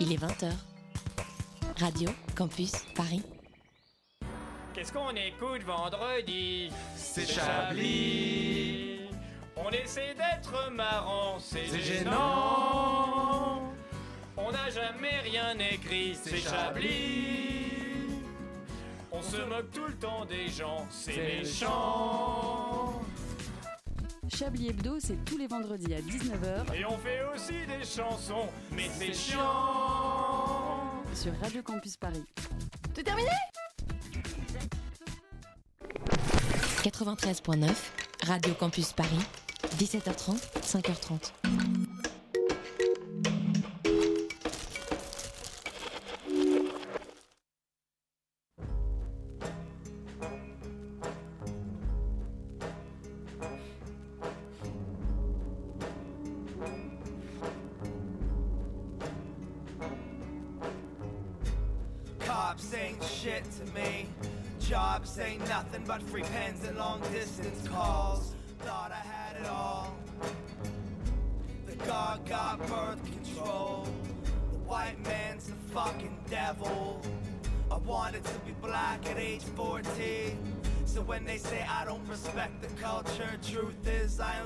[0.00, 0.52] Il est 20h.
[1.80, 3.22] Radio Campus Paris.
[4.74, 6.70] Qu'est-ce qu'on écoute vendredi?
[6.96, 9.00] C'est Chablis.
[9.56, 11.82] On essaie d'être marrant, c'est gênant.
[11.82, 13.72] gênant.
[14.36, 18.22] On n'a jamais rien écrit, c'est Chablis.
[19.10, 23.02] On se moque tout le temps des gens, c'est C'est méchant.
[24.32, 28.88] Chablis Hebdo, c'est tous les vendredis à 19h Et on fait aussi des chansons, mais
[28.92, 29.77] c'est chiant.
[31.18, 32.24] Sur Radio Campus Paris.
[36.84, 37.74] 93.9,
[38.24, 39.18] Radio Campus Paris,
[39.78, 41.77] 17h30, 5h30.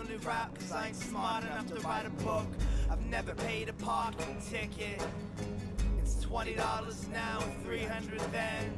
[0.03, 2.47] Only rap cause I ain't smart enough to write a book.
[2.91, 5.01] I've never paid a parking ticket.
[5.99, 8.73] It's twenty dollars now, three hundred then.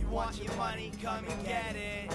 [0.00, 2.14] You want your money, come and get it.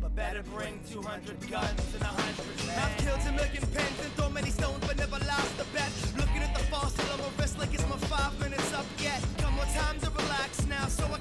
[0.00, 2.78] But better bring two hundred guns and a hundred men.
[2.78, 5.92] I've killed a million pens and thrown many stones, but never lost a bet.
[6.16, 9.22] Looking at the faucet on my wrist like it's my five minutes up yet.
[9.38, 11.18] Come on, time to relax now, so I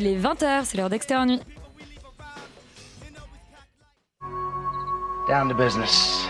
[0.00, 1.42] Il est 20h, c'est l'heure d'Extérieur Nuit.
[5.28, 6.24] Down to business.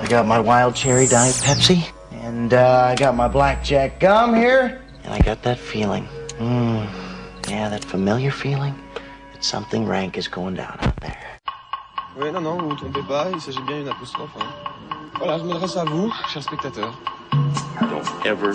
[0.00, 1.84] I got my wild cherry diet Pepsi,
[2.24, 6.08] and uh, I got my blackjack gum here, and I got that feeling.
[6.40, 6.86] Mmm,
[7.46, 8.74] yeah, that familiar feeling
[9.34, 11.18] that something rank is going down out there.
[12.16, 14.30] Oui, non, non, vous vous trompez pas, il s'agit bien d'une apostrophe.
[14.40, 14.46] hein.
[15.18, 16.98] Voilà, je m'adresse à vous, chers spectateurs.
[17.80, 18.54] Don't ever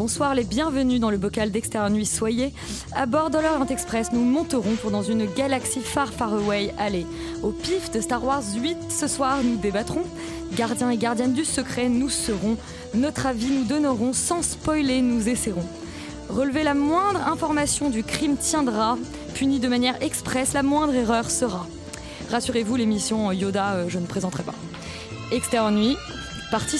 [0.00, 2.06] Bonsoir les bienvenus dans le bocal d'Extérieur Nuit.
[2.06, 2.54] Soyez
[2.96, 4.12] à bord de l'Orient Express.
[4.14, 6.72] Nous monterons pour dans une galaxie far far away.
[6.78, 7.04] Allez,
[7.42, 10.04] au pif de Star Wars 8 ce soir, nous débattrons.
[10.54, 12.56] Gardiens et gardiennes du secret, nous serons.
[12.94, 14.14] Notre avis, nous donnerons.
[14.14, 15.68] Sans spoiler, nous essaierons.
[16.30, 18.96] Relever la moindre information du crime tiendra.
[19.34, 21.66] Puni de manière express, la moindre erreur sera.
[22.30, 24.54] Rassurez-vous, l'émission Yoda, euh, je ne présenterai pas.
[25.30, 25.98] Extérieur Nuit,
[26.50, 26.78] partie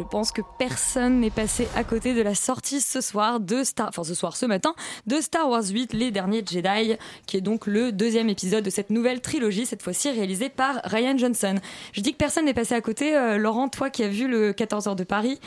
[0.00, 3.92] Je pense que personne n'est passé à côté de la sortie ce soir de Star,
[3.92, 4.74] ce soir, ce matin,
[5.06, 6.96] de Star Wars 8, Les Derniers Jedi,
[7.26, 11.18] qui est donc le deuxième épisode de cette nouvelle trilogie, cette fois-ci réalisée par Ryan
[11.18, 11.56] Johnson.
[11.92, 13.14] Je dis que personne n'est passé à côté.
[13.14, 15.38] Euh, Laurent, toi qui as vu le 14h de Paris,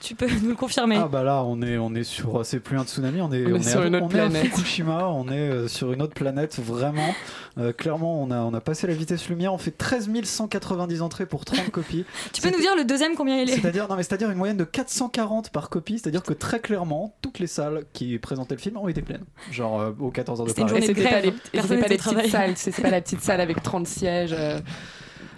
[0.00, 0.96] tu peux nous le confirmer.
[0.96, 3.56] Ah bah là on est on est sur c'est plus un tsunami on est On
[3.56, 4.46] est sur à, une autre on est à planète.
[4.48, 7.14] Fukushima on est euh, sur une autre planète vraiment.
[7.58, 11.26] Euh, clairement on a on a passé la vitesse lumière on fait 13 190 entrées
[11.26, 12.04] pour 30 copies.
[12.32, 13.54] Tu peux nous dire le deuxième combien il est?
[13.54, 17.38] C'est-à-dire non mais c'est-à-dire une moyenne de 440 par copie c'est-à-dire que très clairement toutes
[17.38, 19.24] les salles qui présentaient le film ont été pleines.
[19.50, 20.82] Genre euh, aux 14 heures de C'était une Paris.
[20.86, 23.22] c'était pas les, et Personne c'était pas les petites salles, c'est c'est pas la petite
[23.22, 24.34] salle avec 30 sièges.
[24.38, 24.58] euh,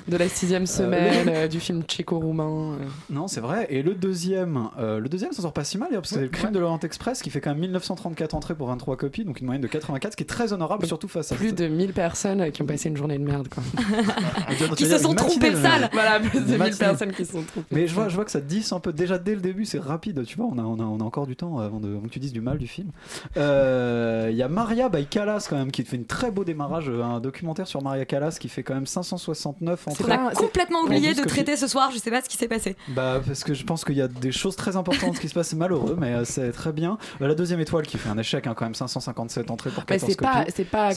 [0.09, 2.73] de la sixième semaine, euh, du film tchéco-roumain.
[2.81, 2.85] euh.
[3.11, 3.67] Non, c'est vrai.
[3.71, 6.29] Et le deuxième, euh, le deuxième, ça sort pas si mal, parce que c'est le
[6.29, 9.47] crime de l'Orient Express qui fait quand même 1934 entrées pour 23 copies, donc une
[9.47, 12.41] moyenne de 84, ce qui est très honorable, surtout face à Plus de 1000 personnes
[12.41, 13.49] euh, qui ont passé une journée de merde.
[13.49, 13.63] Quoi.
[14.77, 15.89] Qui se sont trompés de salle.
[15.93, 16.79] Voilà, plus de 1000 Matinée.
[16.79, 17.75] personnes qui se sont trompées.
[17.75, 18.93] Mais je vois, je vois que ça te dit un peu.
[18.93, 20.25] Déjà dès le début, c'est rapide.
[20.25, 22.09] Tu vois, on a, on a, on a encore du temps avant, de, avant que
[22.13, 22.91] tu dises du mal du film.
[23.37, 26.89] Euh, Il y a Maria by Callas quand même qui fait une très beau démarrage,
[26.89, 30.15] euh, un documentaire sur Maria Callas qui fait quand même 569 On entrées.
[30.15, 32.77] a complètement oublié de traiter ce soir, je sais pas ce qui s'est passé.
[32.89, 35.49] Bah parce que je pense qu'il y a des choses très importantes qui se passent,
[35.49, 36.99] c'est malheureux, mais euh, c'est très bien.
[37.21, 39.99] Euh, la deuxième étoile qui fait un échec, hein, quand même 557 entrées pour Mais
[39.99, 40.91] 14 c'est pas, copies, c'est pas,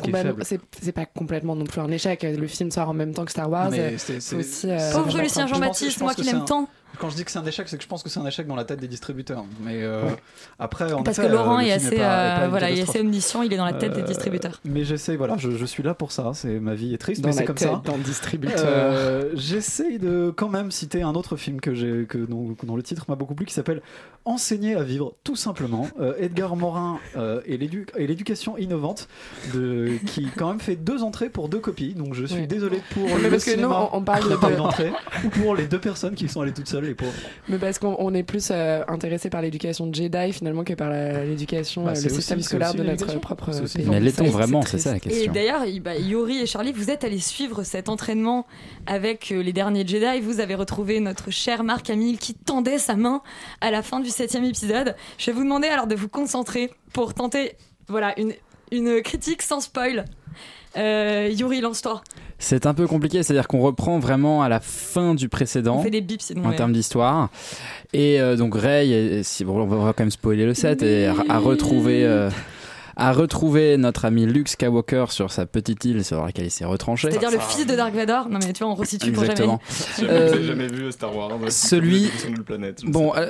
[0.81, 2.23] c'est, pas complètement non plus un échec.
[2.23, 3.69] Le film sort en même temps que Star Wars.
[3.71, 4.19] Mais euh,
[4.65, 6.69] euh, Pauvre Lucien Jean-Baptiste, moi qui l'aime tant.
[6.99, 8.45] Quand je dis que c'est un échec, c'est que je pense que c'est un échec
[8.47, 9.43] dans la tête des distributeurs.
[9.63, 10.03] Mais euh,
[10.59, 12.69] après, en Parce effet, que Laurent euh, le est assez, pas- est pas euh, voilà,
[12.69, 14.59] il est assez omniscient, il est dans la tête des distributeurs.
[14.65, 16.31] Mais j'essaie, voilà, je, je suis là pour ça.
[16.33, 17.81] C'est ma vie est triste, Dans mais c'est comme tête ça.
[17.85, 18.59] d'un distributeur.
[18.63, 22.83] Euh, J'essaye de quand même citer un autre film que j'ai, que dont, dont le
[22.83, 23.81] titre m'a beaucoup plu, qui s'appelle
[24.23, 25.87] Enseigner à vivre, tout simplement.
[25.99, 29.07] Euh, Edgar Morin euh, et l'édu- et l'éducation innovante,
[29.55, 31.95] de, qui quand même fait deux entrées pour deux copies.
[31.95, 32.47] Donc je suis Oui.
[32.47, 34.91] désolé pour Mais le parce que nous, on- on parle de- d'entrée,
[35.25, 37.11] ou pour les deux personnes qui sont allées toutes seules, les pauvres.
[37.49, 41.83] Mais parce qu'on on est plus euh, intéressé par l'éducation Jedi finalement que par l'éducation,
[41.85, 43.85] Bah, euh, le aussi- système scolaire de notre propre pays.
[43.87, 45.31] Mais l'est-on vraiment C'est ça la Et question.
[45.31, 48.45] d'ailleurs, il- bah, Yori et Charlie, vous êtes allés suivre cet entraînement
[48.87, 50.19] avec euh, les derniers Jedi.
[50.21, 53.21] Vous avez retrouvé notre cher Marc Hamill qui tendait sa main
[53.61, 54.95] à la fin du septième épisode.
[55.17, 57.53] Je vais vous demander alors de vous concentrer pour tenter
[57.87, 58.33] voilà, une,
[58.71, 60.05] une critique sans spoil.
[60.77, 62.01] Euh, Yuri, lance-toi.
[62.39, 65.79] C'est un peu compliqué, c'est-à-dire qu'on reprend vraiment à la fin du On précédent.
[65.83, 66.45] fait des bips sinon.
[66.45, 66.55] en ouais.
[66.55, 67.29] termes d'histoire.
[67.93, 71.07] Et euh, donc Ray, et- si, bon, on va quand même spoiler le set, et
[71.07, 72.29] a, a retrouvé, euh,
[72.95, 77.11] a retrouvé notre ami Luke Skywalker sur sa petite île sur laquelle il s'est retranché.
[77.11, 78.29] C'est-à-dire le fils de Dark Vador.
[78.29, 79.59] Non mais tu vois, on resitue pour Exactement.
[79.99, 80.09] jamais.
[80.09, 81.31] J'ai Euh, jamais, vu Star Wars.
[81.49, 82.09] celui-
[82.45, 82.81] planète.
[82.85, 83.27] Bon, euh,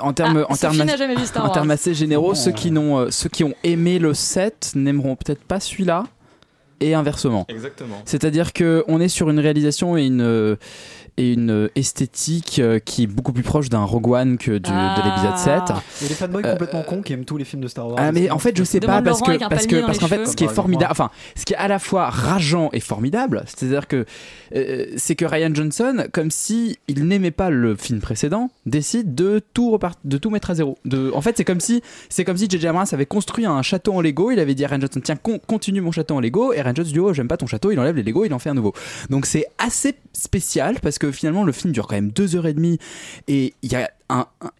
[0.00, 2.34] en termes, Ah, en termes, Sophie n'a jamais vu Star en termes assez généraux, Oh.
[2.34, 6.04] ceux qui n'ont, euh, ceux qui ont aimé le set n'aimeront peut-être pas celui-là,
[6.80, 7.46] et inversement.
[7.48, 8.02] Exactement.
[8.04, 10.56] C'est-à-dire que on est sur une réalisation et une euh,
[11.16, 14.94] et une esthétique euh, qui est beaucoup plus proche d'un Rogue One que du, Ah.
[14.98, 15.76] de l'épisode 7.
[16.00, 17.86] Il y a des fanboys Euh, complètement cons qui aiment tous les films de Star
[17.88, 17.96] Wars.
[17.98, 20.26] Ah mais en fait je sais pas parce Laurent que parce que parce qu'en fait
[20.26, 23.86] ce qui est formidable enfin ce qui est à la fois rageant et formidable c'est-à-dire
[23.88, 24.04] que
[24.54, 29.40] euh, c'est que Ryan Johnson comme si il n'aimait pas le film précédent décide de
[29.54, 32.36] tout repart de tout mettre à zéro de en fait c'est comme si c'est comme
[32.36, 35.00] si JJ Abrams avait construit un château en Lego il avait dit à Ryan Johnson
[35.02, 37.46] tiens con- continue mon château en Lego et Ryan Johnson dit oh j'aime pas ton
[37.46, 38.72] château il enlève les Lego il en fait un nouveau
[39.10, 42.54] donc c'est assez spécial parce que finalement le film dure quand même deux heures et
[42.54, 42.78] demie
[43.28, 43.70] et il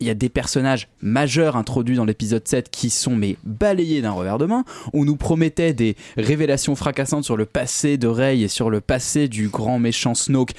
[0.00, 4.38] y a des personnages majeurs introduits dans l'épisode 7 qui sont mais balayés d'un revers
[4.38, 4.64] de main.
[4.92, 9.28] On nous promettait des révélations fracassantes sur le passé de Rey et sur le passé
[9.28, 10.52] du grand méchant Snoke.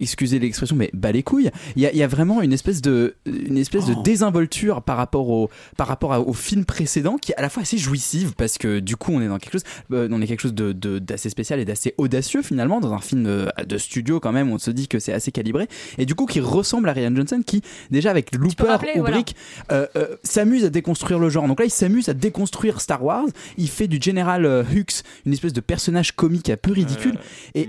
[0.00, 1.50] Excusez l'expression, mais bas les couilles.
[1.76, 4.02] Il y a, il y a vraiment une espèce de, une espèce de Oh.
[4.02, 7.62] désinvolture par rapport au, par rapport à- au film précédent qui est à la fois
[7.62, 10.40] assez jouissive parce que du coup on est dans quelque chose, euh, on est quelque
[10.42, 14.20] chose de, de- d'assez spécial et d'assez audacieux finalement dans un film euh, de studio
[14.20, 14.50] quand même.
[14.52, 15.66] On se dit que c'est assez calibré
[15.98, 19.16] et du coup qui ressemble à Ryan Johnson qui déjà avec Looper rappeler, ou voilà.
[19.16, 19.34] Brick
[19.72, 21.46] euh, euh, s'amuse à déconstruire le genre.
[21.48, 23.26] Donc là, il s'amuse à déconstruire Star Wars.
[23.56, 27.18] Il fait du General euh, Hux une espèce de personnage comique un peu ridicule.
[27.54, 27.68] Et,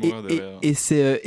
[0.61, 1.17] et, c'est euh,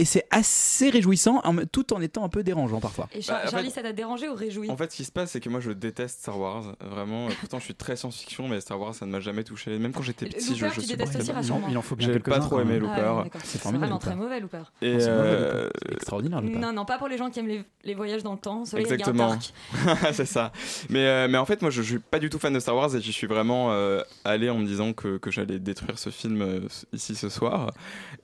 [0.00, 1.42] et, c'est assez réjouissant,
[1.72, 3.08] tout en étant un peu dérangeant parfois.
[3.14, 4.70] Et Char- Bah, Charlie, fait- ça t'a dérangé ou réjoui?
[4.70, 6.74] En fait, ce qui se passe, c'est que moi, je déteste Star Wars.
[6.80, 9.78] Vraiment, pourtant, je suis très science-fiction, mais Star Wars, ça ne m'a jamais touché.
[9.78, 11.34] Même quand j'étais Et petit, je, Looper, je tu supportais aussi, pas.
[11.36, 11.68] rassure-moi.
[11.70, 12.74] il en faut bien J'ai pas trop quand aimé.
[12.76, 13.22] Ah, Looper.
[13.24, 13.40] ouais.
[13.44, 14.62] C'est vraiment très mauvais, Looper.
[14.82, 16.40] Et euh, C'est extraordinaire.
[16.40, 16.58] Looper.
[16.58, 18.64] Non, non, pas pour les gens qui aiment les, les voyages dans le temps.
[18.76, 19.36] Exactement.
[20.12, 20.52] c'est ça.
[20.88, 22.76] Mais, euh, mais en fait, moi, je, je suis pas du tout fan de Star
[22.76, 26.10] Wars et j'y suis vraiment euh, allé en me disant que, que j'allais détruire ce
[26.10, 26.60] film euh,
[26.92, 27.72] ici ce soir.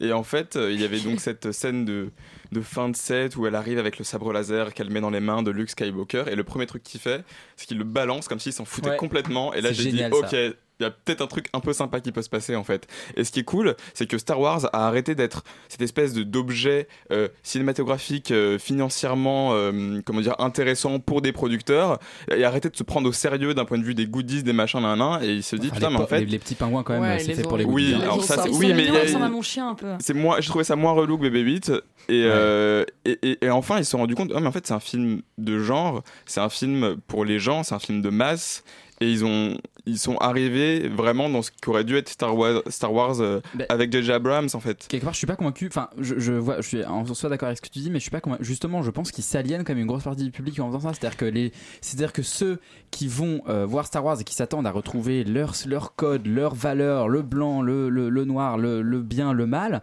[0.01, 2.11] Et en fait, il y avait donc cette scène de,
[2.53, 5.21] de fin de set où elle arrive avec le sabre laser qu'elle met dans les
[5.21, 6.25] mains de Luke Skywalker.
[6.31, 7.25] Et le premier truc qu'il fait,
[7.57, 8.97] c'est qu'il le balance comme s'il s'en foutait Ouais.
[8.97, 9.53] complètement.
[9.55, 10.35] Et là, j'ai dit, ok.
[10.79, 10.81] Ça.
[10.81, 12.87] Il y a peut-être un truc un peu sympa qui peut se passer en fait.
[13.17, 16.23] Et ce qui est cool, c'est que Star Wars a arrêté d'être cette espèce de
[16.23, 21.99] d'objet euh, cinématographique euh, financièrement euh, comment dire intéressant pour des producteurs
[22.31, 24.53] et a arrêté de se prendre au sérieux d'un point de vue des goodies, des
[24.53, 26.55] machins, nan, nan, et il se dit Enfin, putain mais en fait les, les petits
[26.55, 28.03] pingouins quand même, Ouais, c'est les fait ont- pour les Oui, goodies.
[28.03, 29.29] alors Ils ça, sont- c'est- ils oui, mais mignons, il y a- ils ressemblent à
[29.29, 29.87] mon chien un peu.
[29.99, 31.71] c'est moi j'ai trouvé ça moins relou que Baby 8
[32.09, 34.67] et, euh, et, et- et enfin ils se sont rendus compte oh, mais en fait
[34.67, 38.11] c'est un film de genre c'est un film pour les gens c'est un film de
[38.11, 38.63] masse
[39.01, 39.57] et ils ont
[39.89, 43.67] ils sont arrivés vraiment dans ce qu'aurait dû être Star Wars, Star Wars euh, Ben-
[43.69, 44.11] avec J.J.
[44.13, 44.87] Abrams en fait.
[44.89, 47.47] quelque part je suis pas convaincu enfin je, je vois je suis en soi d'accord
[47.47, 49.65] avec ce que tu dis mais je suis pas convaincu justement je pense qu'ils s'aliènent
[49.65, 51.97] comme une grosse partie du public en faisant ça c'est à dire que les c'est
[51.97, 52.59] à dire que ceux
[52.91, 56.55] qui vont euh, voir Star Wars et qui s'attendent à retrouver leur leur code leurs
[56.55, 59.83] valeurs le blanc le, le, le noir le, le bien le mal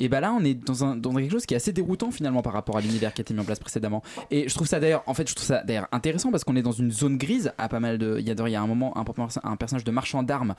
[0.00, 2.42] et bah là on est dans un dans quelque chose qui est assez déroutant finalement
[2.42, 4.02] par rapport à l'univers qui a été mis en place précédemment
[4.32, 6.62] et je trouve ça d'ailleurs en fait je trouve ça d'ailleurs intéressant parce qu'on est
[6.62, 8.66] dans une zone grise à pas mal de il y a il y a un
[8.66, 9.04] moment un,
[9.44, 10.54] un personnage de marchand d'armes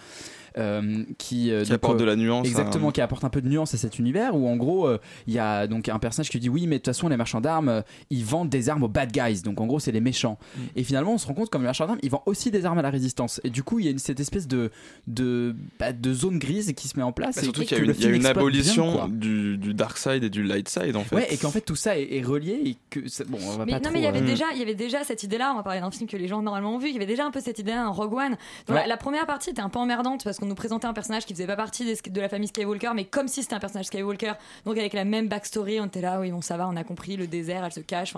[0.57, 2.47] euh, qui euh, Qui donc, apporte euh, de la nuance.
[2.47, 2.91] Exactement, hein.
[2.91, 5.39] qui apporte un peu de nuance à cet univers où en gros euh, il y
[5.39, 7.81] a donc un personnage qui dit oui mais de toute façon les marchands d'armes euh,
[8.09, 10.59] ils vendent des armes aux bad guys donc en gros c'est les méchants Mm.
[10.75, 12.77] et finalement on se rend compte comme les marchands d'armes ils vendent aussi des armes
[12.77, 14.71] à la résistance et du coup il y a une, cette espèce de
[15.07, 17.81] de, bah, de zone grise qui se met en place Bah, et surtout qu'il y
[17.81, 21.03] a une, y a bien, abolition du, du dark side et du light side en
[21.03, 21.15] fait.
[21.15, 23.71] ouais et qu'en fait tout ça est, est relié et que bon on va Mais
[23.73, 25.51] pas non, trop, mais il y avait euh, déjà, il y avait déjà cette idée-là.
[25.53, 26.87] On va parler d'un film que les gens normalement ont vu.
[26.89, 28.29] Il y avait déjà un peu cette idée-là, un Rogue One.
[28.31, 28.37] Donc,
[28.69, 28.75] Ouais.
[28.81, 31.33] la, la première partie était un peu emmerdante parce qu'on nous présentait un personnage qui
[31.33, 34.33] faisait pas partie des- de la famille Skywalker, mais comme si c'était un personnage Skywalker.
[34.65, 37.15] Donc avec la même backstory, on était là, oui, bon, ça va, on a compris,
[37.17, 38.13] le désert, elle se cache,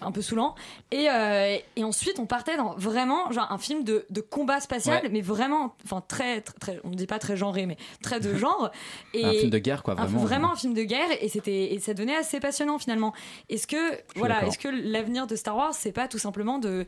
[0.00, 0.54] un peu saoulant.
[0.90, 5.02] Et, euh, et ensuite, on partait dans vraiment genre un film de, de combat spatial,
[5.02, 5.08] Ouais.
[5.10, 8.34] mais vraiment, enfin très, très, très- on ne dit pas très genré, mais très de
[8.36, 8.70] genre.
[9.14, 11.74] Et un film de guerre quoi un- vraiment vraiment un film de guerre et c'était
[11.74, 13.12] et ça devenait assez passionnant finalement.
[13.48, 13.76] Est-ce que
[14.16, 16.86] voilà, est-ce que l'avenir de Star Wars c'est pas tout simplement de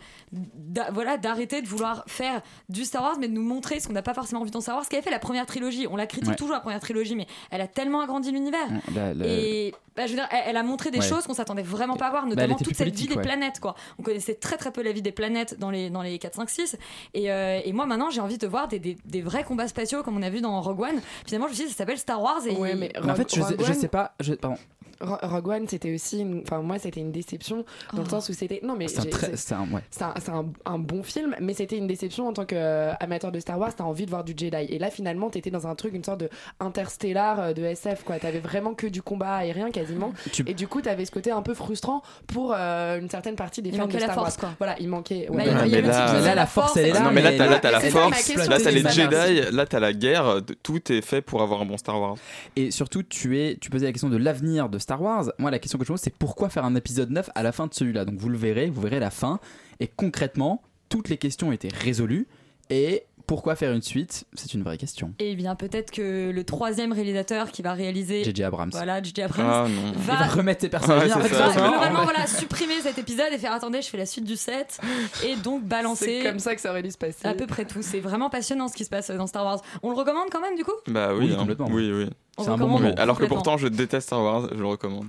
[0.92, 4.03] voilà d'arrêter de vouloir faire du Star Wars mais de nous montrer ce qu'on n'a
[4.03, 5.87] pas forcément vu dans Star Wars, ce qu'avait fait la première trilogie.
[5.91, 6.37] On la critique Ouais.
[6.37, 8.67] toujours la première trilogie mais elle a tellement agrandi l'univers.
[8.95, 11.05] La- Et bah, je veux dire, elle, elle a montré des Ouais.
[11.09, 13.23] choses qu'on s'attendait vraiment pas à voir, Bah, notamment toute cette vie des ouais.
[13.23, 13.59] planètes.
[13.61, 13.75] Quoi.
[13.99, 16.49] On connaissait très très peu la vie des planètes dans les, dans les 4, 5,
[16.50, 16.77] 6.
[17.15, 20.03] Et, euh, et moi maintenant j'ai envie de voir des, des, des vrais combats spatiaux
[20.03, 21.00] comme on a vu dans Rogue One.
[21.27, 23.29] Finalement je me suis dit ça s'appelle Star Wars et Ouais, mais Mais en fait
[23.31, 24.57] je sais, Rogue je One- sais pas je, pardon
[25.00, 28.11] Rogue One, c'était aussi, une- enfin moi, c'était une déception dans le Oh.
[28.11, 30.14] sens où c'était, non mais c'est un j'ai- très c'est- c'est un ouais c'est un,
[30.21, 33.75] c'est un- un bon film, mais c'était une déception en tant qu'amateur de Star Wars.
[33.75, 34.57] T'as envie de voir du Jedi.
[34.69, 36.28] Et là, finalement, t'étais dans un truc, une sorte de
[36.75, 38.19] interstellar euh, de SF, quoi.
[38.19, 40.12] T'avais vraiment que du combat aérien quasiment.
[40.33, 43.62] Tu- Et du coup, t'avais ce côté un peu frustrant pour euh, une certaine partie
[43.62, 44.40] des Il fans manquait de la Star force, Wars.
[44.40, 44.50] quoi.
[44.59, 45.26] Voilà, il manquait.
[45.30, 45.45] Bah, ouais.
[45.47, 47.33] il y a- il le là- là, la force, elle est là, non mais là
[47.59, 51.23] t'as, la force, question, là t'as les Jedi, là t'as la guerre, tout est fait
[51.23, 52.16] pour avoir un bon Star Wars.
[52.57, 55.32] Et surtout, tu, es, tu posais la question de l'avenir de Star Wars.
[55.38, 57.66] Moi, la question que je pose, c'est pourquoi faire un épisode 9 à la fin
[57.66, 58.04] de celui-là?
[58.04, 59.40] Donc, vous le verrez, vous verrez la fin.
[59.78, 62.26] Et concrètement, toutes les questions étaient résolues.
[62.70, 65.14] Et pourquoi faire une suite C'est une vraie question.
[65.20, 68.42] Et bien peut-être que le troisième réalisateur qui va réaliser J.J.
[68.42, 68.70] Abrams.
[68.72, 69.22] voilà J.J.
[69.22, 69.66] Abrams Ah.
[69.68, 71.14] Il va va remettre ses personnages.
[71.14, 71.46] Ouais, c'est ça.
[71.46, 74.34] va c'est globalement voilà supprimer cet épisode et faire attendez je fais la suite du
[74.34, 74.80] 7
[75.25, 77.25] et donc C'est balancer comme ça que ça aurait dû se passer.
[77.25, 79.90] à peu près tout c'est vraiment passionnant ce qui se passe dans Star Wars on
[79.90, 80.72] le recommande quand même du coup?
[80.88, 81.37] Bah oui, Oui, hein.
[81.38, 81.68] complètement.
[81.70, 82.10] Oui, oui.
[82.37, 82.88] C'est un bon moment.
[82.88, 85.06] Oui, Alors que pourtant je déteste Star Wars, je le recommande.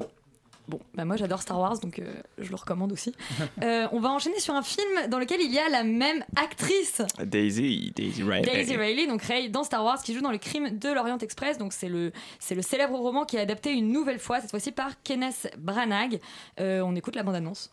[0.71, 2.05] Bon, bah moi j'adore Star Wars, donc euh,
[2.37, 3.13] je le recommande aussi.
[3.63, 7.01] Euh, on va enchaîner sur un film dans lequel il y a la même actrice,
[7.23, 8.41] Daisy, Daisy Riley.
[8.41, 11.57] Daisy Riley, donc Ray dans Star Wars, qui joue dans le crime de l'Orient Express.
[11.57, 14.71] Donc c'est le, c'est le célèbre roman qui est adapté une nouvelle fois, cette fois-ci
[14.71, 16.19] par Kenneth Branagh.
[16.59, 17.69] Euh, on écoute la bande-annonce.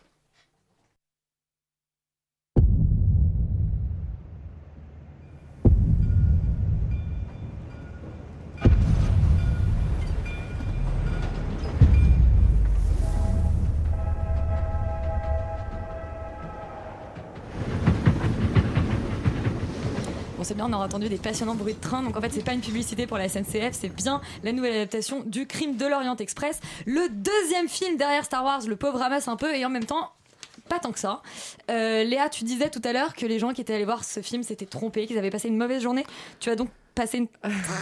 [20.54, 22.02] Bien, on aura entendu des passionnants bruits de train.
[22.02, 25.22] Donc en fait, c'est pas une publicité pour la SNCF, c'est bien la nouvelle adaptation
[25.24, 26.60] du crime de l'Orient Express.
[26.86, 30.12] Le deuxième film derrière Star Wars, le pauvre ramasse un peu et en même temps.
[30.68, 31.22] Pas tant que ça.
[31.70, 34.20] Euh, Léa, tu disais tout à l'heure que les gens qui étaient allés voir ce
[34.20, 36.04] film s'étaient trompés, qu'ils avaient passé une mauvaise journée.
[36.40, 37.28] Tu as donc passé une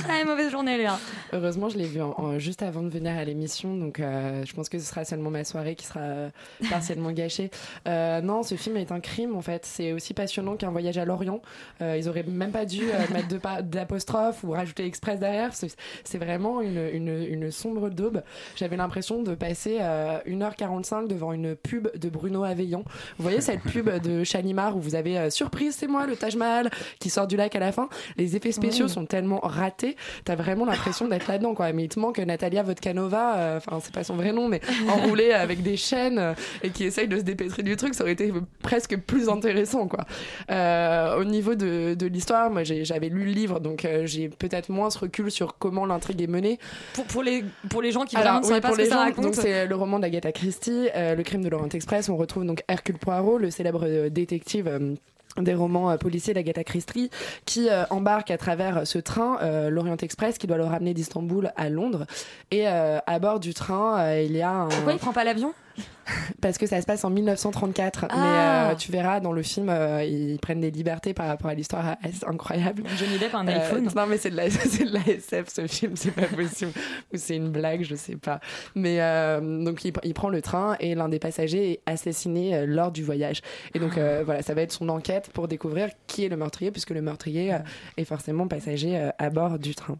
[0.04, 0.98] très mauvaise journée, Léa.
[1.32, 4.52] Heureusement, je l'ai vu en- en- juste avant de venir à l'émission, donc euh, je
[4.52, 6.28] pense que ce sera seulement ma soirée qui sera euh,
[6.70, 7.50] partiellement gâchée.
[7.88, 9.64] Euh, non, ce film est un crime en fait.
[9.64, 11.40] C'est aussi passionnant qu'un voyage à Lorient.
[11.80, 12.82] Euh, ils auraient même pas dû
[13.12, 15.50] mettre d'apostrophe ou rajouter express derrière.
[15.54, 18.22] C'est vraiment une, une, une sombre daube.
[18.56, 22.84] J'avais l'impression de passer euh, 1h45 devant une pub de Bruno Aveillon.
[23.16, 26.70] Vous voyez cette pub de Chalimar où vous avez surprise, c'est moi, le Taj Mahal
[27.00, 27.88] qui sort du lac à la fin.
[28.18, 28.92] Les effets spéciaux Ouais.
[28.92, 31.72] sont tellement ratés, t'as vraiment l'impression d'être là-dedans, quoi.
[31.72, 35.32] Mais il te manque Natalia Vodkanova, euh, enfin, c'est pas son vrai nom, mais enroulée
[35.32, 38.32] avec des chaînes euh, et qui essaye de se dépêtrer du truc, ça aurait été
[38.62, 40.04] presque plus intéressant, quoi.
[40.50, 44.90] Euh, au niveau de, de l'histoire, moi, j'avais lu le livre, donc j'ai peut-être moins
[44.90, 46.58] ce recul sur comment l'intrigue est menée.
[46.94, 48.84] Pour, pour, les, pour les gens qui Alors, vraiment ne oui, pas pour ce que
[48.84, 49.24] les ça gens, raconte.
[49.24, 52.08] donc c'est le roman d'Agatha Christie, Le crime de Laurent Express.
[52.08, 54.96] On retrouve donc Hercule Poirot, le célèbre détective.
[55.38, 57.10] Euh, des romans euh, policiers d'Agatha Christie
[57.44, 61.52] qui euh, embarque à travers ce train euh, l'Orient Express qui doit le ramener d'Istanbul
[61.56, 62.06] à Londres.
[62.50, 65.24] Et euh, à bord du train euh, il y a un Pourquoi il prend pas
[65.24, 65.52] l'avion?
[66.40, 68.06] Parce que ça se passe en 1934.
[68.08, 68.14] Ah.
[68.16, 71.54] Mais euh, tu verras, dans le film, euh, ils prennent des libertés par rapport à
[71.54, 72.84] l'histoire assez incroyable.
[72.96, 73.88] Johnny Depp a un Euh, iPhone.
[73.94, 76.72] non, mais c'est de, la, c'est de la SF ce film, c'est pas possible.
[77.12, 78.40] Ou c'est une blague, je sais pas.
[78.74, 82.66] Mais euh, donc il, il prend le train et l'un des passagers est assassiné euh,
[82.66, 83.42] lors du voyage.
[83.74, 86.70] Et donc euh, voilà, ça va être son enquête pour découvrir qui est le meurtrier,
[86.70, 87.58] puisque le meurtrier euh,
[87.96, 89.96] est forcément passager euh, à bord du train.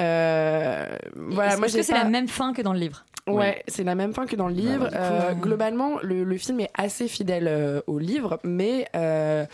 [0.00, 3.04] Euh, voilà, Est-ce moi est-ce que c'est pas- la même fin que dans le livre?
[3.26, 4.84] Ouais, c'est la même fin que dans le livre.
[4.84, 8.86] du coup, Euh, euh, globalement, le, le film est assez fidèle euh, au livre, mais
[8.94, 9.46] euh,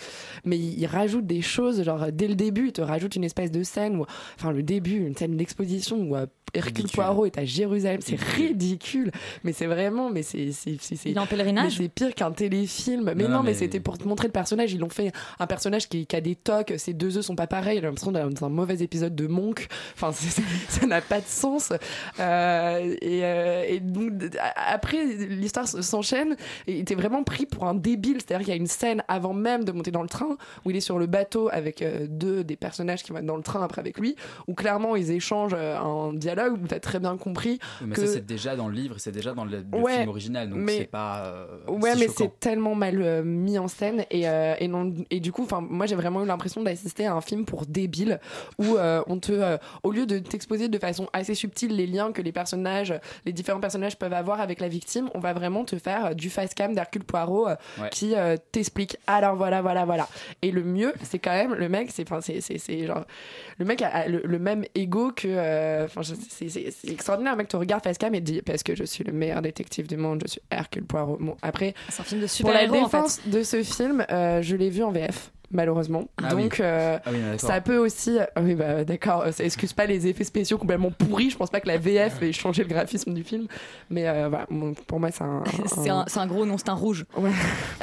[0.45, 1.83] mais il rajoute des choses.
[1.85, 4.97] Genre dès le début, il te rajoute une espèce de scène où, enfin le début,
[5.07, 6.91] une scène d'exposition où euh, Hercule Ridicule.
[6.97, 8.01] Poirot est à Jérusalem.
[8.03, 9.13] C'est ridicule,
[9.45, 13.13] mais c'est vraiment, mais c'est c'est c'est c'est- Il en pèlerinage c'est pire qu'un téléfilm.
[13.15, 14.73] Mais Non, non, non, mais, mais- c'était pour te montrer le personnage.
[14.73, 16.73] Ils l'ont fait un personnage qui, qui a des tocs.
[16.77, 17.77] Ses deux œufs sont pas pareils.
[17.77, 19.69] J'ai l'impression d'être dans un mauvais épisode de Monk.
[19.95, 20.11] Enfin,
[20.69, 21.73] ça n'a pas de sens.
[22.19, 23.21] Euh, et,
[23.61, 24.13] euh, et donc,
[24.57, 26.37] après, l'histoire s'enchaîne.
[26.67, 28.17] Et t'es vraiment pris pour un débile.
[28.21, 30.77] C'est-à-dire qu'il y a une scène avant même de monter dans le train où il
[30.77, 33.63] est sur le bateau avec euh, deux des personnages qui vont être dans le train
[33.63, 34.17] après avec lui.
[34.47, 38.13] Où clairement, ils échangent euh, un dialogue où t'as très bien compris Mais que ça,
[38.15, 40.79] c'est déjà dans le livre, c'est déjà dans le, le Ouais, film original, donc mais-
[40.79, 41.25] c'est pas.
[41.27, 44.23] euh, Ouais, si mais c'est tellement mal mis en scène et,
[44.59, 47.67] et, non, et du coup, moi j'ai vraiment eu l'impression d'assister à un film pour
[47.67, 48.21] débiles
[48.59, 48.77] où
[49.07, 52.95] on te, au lieu de t'exposer de façon assez subtile les liens que les personnages,
[53.25, 56.31] les différents personnages peuvent avoir avec la victime, on va vraiment te faire euh, du
[56.31, 57.89] face cam d'Hercule Poirot euh, Ouais.
[57.91, 58.97] qui euh, t'explique.
[59.07, 60.07] Alors voilà, voilà, voilà.
[60.43, 62.07] Et le mieux, c'est quand même le mec, c'est,
[62.87, 63.05] genre,
[63.59, 66.47] le mec a, a le, le même ego que, euh, enfin, c'est,
[66.89, 67.33] extraordinaire.
[67.33, 69.41] Un mec te regarde face cam et te dit parce que je suis le meilleur
[69.43, 71.17] détective du monde, je suis Hercule Poirot.
[71.19, 71.75] Bon, après.
[71.89, 72.97] C'est un film de Pour la super-héros en fait.
[72.99, 76.09] défense de ce film, euh, je l'ai vu en VF, malheureusement.
[76.23, 76.65] Ah Donc, oui.
[76.65, 78.19] euh, Ah oui, ça peut aussi.
[78.21, 81.31] ah oui, bah d'accord, ça excuse pas les effets spéciaux complètement pourris.
[81.31, 83.47] Je pense pas que la VF ait changé le graphisme du film.
[83.91, 85.43] Mais euh, voilà, bon, pour moi, c'est un.
[85.67, 87.05] C'est un, c'est un gros nom, c'est un rouge.
[87.17, 87.31] Ouais.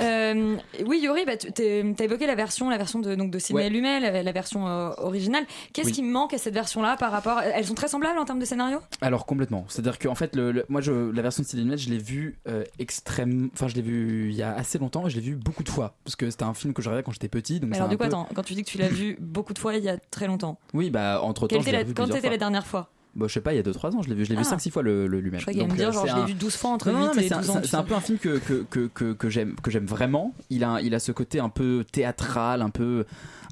[0.01, 0.55] Euh,
[0.85, 3.69] oui, Yori, bah, tu as évoqué la version, la version de, donc, de Sidney Ouais.
[3.69, 5.45] Lumet, la, la version euh, originale.
[5.73, 5.93] Qu'est-ce Oui.
[5.93, 8.79] qui manque à cette version-là par rapport Elles sont très semblables en termes de scénario?
[9.01, 9.65] Alors complètement.
[9.69, 12.37] C'est-à-dire qu'en fait, le, le- moi, je, la version de Céline Lumet, je l'ai vue
[12.47, 13.47] euh, extrêmement.
[13.53, 15.69] Enfin, je l'ai vue il y a assez longtemps et je l'ai vue beaucoup de
[15.69, 17.56] fois parce que c'était un film que je regardais quand j'étais petit.
[17.59, 19.53] Donc Alors, un du coup, peu- attends, quand tu dis que tu l'as vu beaucoup
[19.53, 22.29] de fois il y a très longtemps, Oui, bah entre temps, la- quand fois.
[22.29, 24.25] la dernière fois Bah, je sais pas, il y a 2-3 ans, je l'ai vu,
[24.25, 24.49] je l'ai vu Ah.
[24.49, 25.39] 5-6 fois le, le Lumet.
[25.39, 26.69] Je crois qu'il me Donc, dire, euh, genre, c'est je l'ai un- vu 12 fois
[26.69, 27.61] entre Non, non, 8 mais et c'est un- 12 ans.
[27.63, 29.29] c'est un- un peu un film que, que, que, que, que
[29.71, 30.33] j'aime vraiment.
[30.51, 33.05] Il a, il a ce côté un peu théâtral, un peu,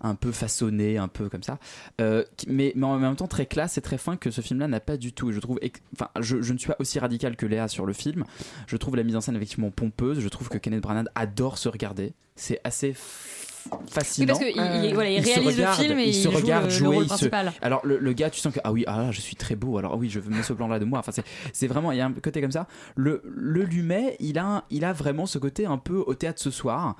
[0.03, 1.57] un peu façonné, un peu comme ça.
[2.00, 4.79] Euh, mais, mais en même temps très classe et très fin que ce film-là n'a
[4.81, 5.31] pas du tout.
[5.31, 5.59] Et je trouve,
[5.95, 8.24] enfin, je, je ne suis pas aussi radical que Léa sur le film.
[8.67, 10.19] Je trouve la mise en scène effectivement pompeuse.
[10.19, 12.13] Je trouve que Kenneth Branagh adore se regarder.
[12.35, 12.94] C'est assez
[13.72, 14.28] Oui, fascinant.
[14.28, 14.50] parce qu'il
[14.86, 16.64] il, voilà, il Il se réalise regarde, le film et il il, se joue regarde
[16.66, 17.54] le, le jouer, rôle se- principal.
[17.62, 19.78] Alors le, le gars, tu sens que ah oui, ah là, je suis très beau.
[19.78, 21.00] Alors oui, je mets ce plan-là de moi.
[21.00, 21.24] Enfin, c'est-
[21.54, 22.68] c'est vraiment il y a un côté comme ça.
[22.96, 26.51] Le, le Lumet, il a, il a vraiment ce côté un peu au théâtre ce
[26.51, 26.96] soir,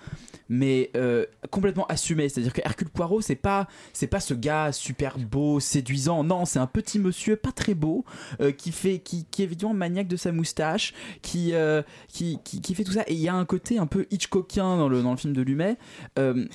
[0.49, 2.30] mais euh, complètement assumé.
[2.30, 6.23] C'est-à-dire que Hercule Poirot, c'est pas, c'est pas ce gars super beau, séduisant.
[6.23, 8.06] Non, c'est un petit monsieur pas très beau
[8.41, 12.62] euh, qui fait, qui, qui est évidemment maniaque de sa moustache, qui, euh, qui, qui,
[12.62, 13.04] qui fait tout ça.
[13.08, 15.41] Et il y a un côté un peu Hitchcockien dans le, dans le film de
[15.41, 15.78] Lumet,
[16.19, 16.45] euh,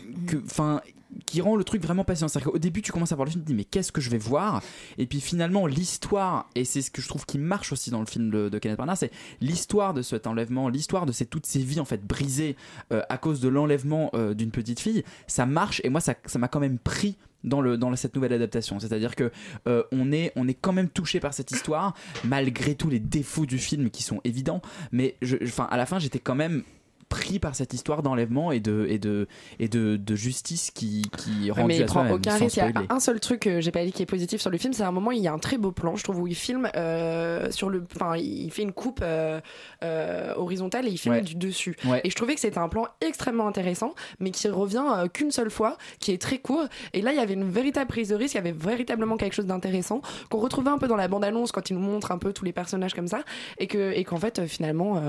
[0.45, 0.81] enfin
[1.27, 2.29] qui rend le truc vraiment passionnant.
[2.29, 4.01] C'est-à-dire qu'au début, tu commences à voir le film, tu te dis mais qu'est-ce que
[4.01, 4.63] je vais voir?
[4.99, 8.07] Et puis finalement, l'histoire, et c'est ce que je trouve qui marche aussi dans le
[8.07, 11.81] film de, Kenneth Branagh, c'est l'histoire de cet enlèvement, l'histoire de ces, toutes ces vies
[11.81, 12.57] en fait brisées
[12.93, 15.05] euh, à cause de l'enlèvement euh, d'une petite fille.
[15.27, 18.79] Ça marche, et moi, ça m'a quand même pris dans, le, dans cette nouvelle adaptation.
[18.79, 19.31] C'est-à-dire que
[19.67, 23.47] euh, on, est, on est quand même touché par cette histoire, malgré tous les défauts
[23.47, 24.61] du film qui sont évidents.
[24.93, 26.63] Mais je, à la fin, j'étais quand même
[27.11, 29.27] pris par cette histoire d'enlèvement et de, et de,
[29.59, 32.57] et de, de justice qui, qui rend mais il prend aucun risque.
[32.57, 34.57] Il y a un seul truc que j'ai pas dit qui est positif sur le
[34.57, 36.27] film, c'est à un moment il y a un très beau plan, je trouve, où
[36.27, 39.41] il filme euh, sur le, enfin il fait une coupe euh,
[39.83, 41.23] euh, horizontale et il filme Ouais.
[41.23, 41.77] du dessus.
[41.85, 42.01] Ouais.
[42.05, 45.77] Et je trouvais que c'était un plan extrêmement intéressant, mais qui revient qu'une seule fois,
[45.99, 46.67] qui est très court.
[46.93, 49.35] Et là il y avait une véritable prise de risque, il y avait véritablement quelque
[49.35, 52.19] chose d'intéressant qu'on retrouvait un peu dans la bande annonce quand il nous montre un
[52.19, 53.25] peu tous les personnages comme ça,
[53.59, 55.01] et que et qu'en fait finalement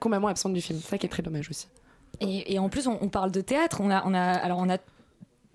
[0.00, 0.80] complètement absente du film.
[0.80, 1.68] Ça qui est très dommage aussi.
[2.20, 3.80] Et, et en plus, on, on parle de théâtre.
[3.80, 4.78] On a, on a, alors on a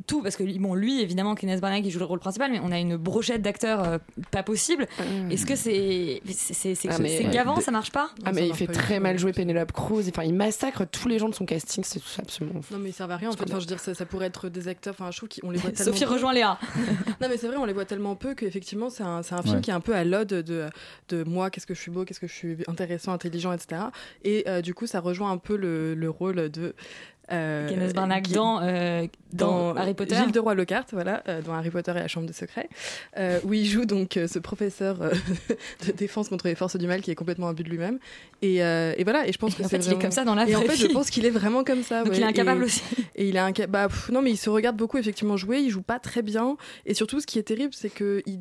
[0.08, 2.60] tout parce que lui- bon, lui évidemment, Kenneth Branagh qui joue le rôle principal, mais
[2.62, 3.97] on a une brochette d'acteurs euh,
[4.32, 4.88] pas possible.
[5.29, 7.29] Est-ce que c'est c'est Ah, Ouais.
[7.32, 8.10] gavant, ça marche pas?
[8.25, 10.03] Ah mais il fait très mal jouer Penelope Cruz.
[10.10, 11.84] Enfin, il massacre tous les gens de son casting.
[11.86, 12.60] C'est absolument.
[12.71, 13.43] Non mais ça va rien en fait.
[13.43, 14.93] Enfin, je veux dire, ça, ça pourrait être des acteurs.
[14.97, 15.93] Enfin, je trouve qu'on les voit tellement.
[15.93, 16.12] Sophie peu.
[16.12, 16.60] rejoint Léa.
[17.21, 19.56] non mais c'est vrai, on les voit tellement peu qu'effectivement c'est un, c'est un film
[19.56, 19.62] Ouais.
[19.62, 20.67] qui est un peu à l'ode de,
[21.10, 23.84] de moi, qu'est-ce que je suis beau, qu'est-ce que je suis intéressant, intelligent, etc.
[24.25, 26.73] Et euh, du coup ça rejoint un peu le, le rôle de
[27.31, 30.15] Euh, Kenneth Branagh qui- dans, euh, dans Harry Potter.
[30.15, 32.67] Gilles de Roy Lockhart, voilà, euh, dans Harry Potter et la Chambre des Secrets,
[33.17, 35.12] euh, où il joue donc euh, ce professeur euh,
[35.88, 37.97] de défense contre les forces du mal qui est complètement imbu de lui-même.
[38.41, 40.12] Et, euh, et voilà, et je pense Et que en c'est fait, il est comme
[40.12, 42.03] ça dans la Et en fait, je pense qu'il est vraiment comme ça.
[42.03, 42.17] Donc ouais.
[42.17, 42.81] il est incapable Et- aussi.
[43.15, 45.59] Et il est inca- bah, pff, non, mais il se regarde beaucoup effectivement jouer.
[45.59, 46.57] Il joue pas très bien.
[46.86, 48.39] Et surtout, ce qui est terrible, c'est que il,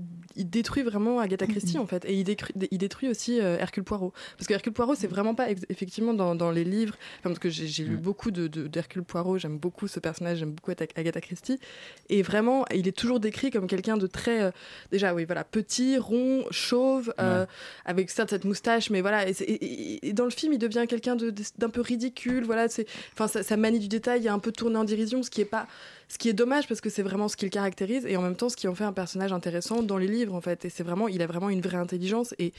[0.49, 2.05] détruit vraiment Agatha Christie en fait.
[2.07, 4.13] Et il détruit, il détruit aussi euh, Hercule Poirot.
[4.39, 6.95] Parce que Hercule Poirot, c'est vraiment pas effectivement dans, dans les livres.
[7.21, 9.39] Enfin, parce que j'ai j'ai lu beaucoup de de- d'Hercule Poirot.
[9.39, 10.39] J'aime beaucoup ce personnage.
[10.39, 11.61] J'aime beaucoup Agatha- Agatha Christie.
[12.09, 14.51] Et vraiment, il est toujours décrit comme quelqu'un de très euh,
[14.91, 17.47] déjà, oui, voilà, petit, rond, chauve, euh,
[17.85, 19.27] avec certes cette moustache, mais voilà.
[19.29, 22.45] Et, dans le film, il devient quelqu'un de- d'un peu ridicule.
[22.45, 25.31] Voilà, c'est, enfin, sa, sa manie du détail est un peu tournée en dérision, ce
[25.31, 25.67] qui est pas,
[26.13, 28.37] ce qui est dommage parce que c'est vraiment ce qui le caractérise et en même
[28.37, 30.67] temps ce qui en fait un personnage intéressant dans les livres en fait.
[30.67, 32.53] Et c'est vraiment, il a vraiment une vraie intelligence et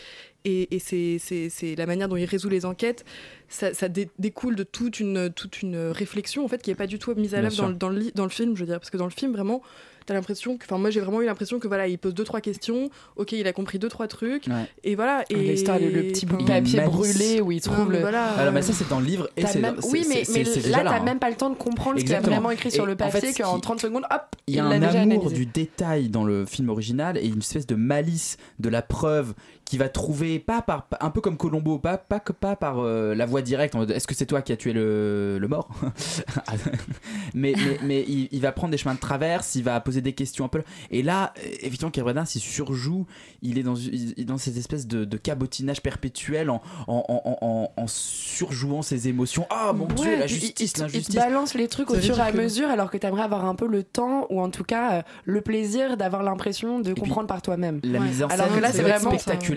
[0.44, 3.06] et, et c'est, c'est, c'est la manière dont il résout les enquêtes.
[3.50, 6.88] Ça, ça dé- découle de toute une toute une réflexion en fait qui est pas
[6.88, 8.90] du tout mise à l'œuvre dans, dans le dans le film, je veux dire, parce
[8.90, 9.62] que dans le film vraiment.
[10.06, 12.42] T'as l'impression que, enfin moi j'ai vraiment eu l'impression que voilà il pose deux trois
[12.42, 14.68] questions, ok il a compris deux trois trucs Ouais.
[14.84, 16.92] et voilà et L'histoire, le, le petit bout de papier malice.
[16.94, 18.00] brûlé où il trouve le.
[18.00, 18.32] voilà.
[18.34, 20.84] Alors, mais ça, c'est dans le livre et c'est même- Oui, mais, mais là, déjà
[20.84, 21.04] t'as hein.
[21.04, 22.98] même pas le temps de comprendre ce qu'il a vraiment écrit sur Et le en
[23.10, 26.10] fait, papier, ce qui- qu'en 30 secondes, hop, Il y a un amour du détail
[26.10, 29.34] dans le film original et une espèce de malice de la preuve
[29.74, 33.16] qui va trouver pas par un peu comme Colombo pas pas que pas par euh,
[33.16, 35.68] la voie directe est-ce que c'est toi qui as tué le, le mort
[37.34, 40.14] mais mais, mais il, il va prendre des chemins de traverse il va poser des
[40.14, 43.06] questions un peu et là euh, effectivement Kerbradin s'il surjoue
[43.42, 47.38] il est dans il est dans cette espèce de, de cabotinage perpétuel en en, en,
[47.42, 51.54] en, en surjouant ses émotions ah mon dieu Ouais, la puis il- justice l'injustice balance
[51.56, 54.28] les trucs au fur et à mesure alors que t'aimerais avoir un peu le temps
[54.30, 57.80] ou en tout cas euh, le plaisir d'avoir l'impression de comprendre par toi-même.
[57.84, 58.08] la Ouais.
[58.08, 59.12] mise en Alors scène que là, c'est vraiment vraiment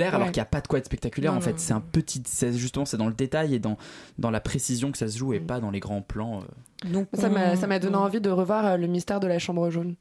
[0.09, 1.81] spectaculaire alors qu'il n'y a pas de quoi être spectaculaire Non, en fait c'est un
[1.81, 3.77] petit justement c'est dans le détail et dans
[4.19, 6.91] dans la précision que ça se joue et pas dans les grands plans euh.
[6.93, 9.39] Donc Ça m'a on- ça m'a donné envie de revoir euh, le mystère de la
[9.39, 9.95] chambre jaune.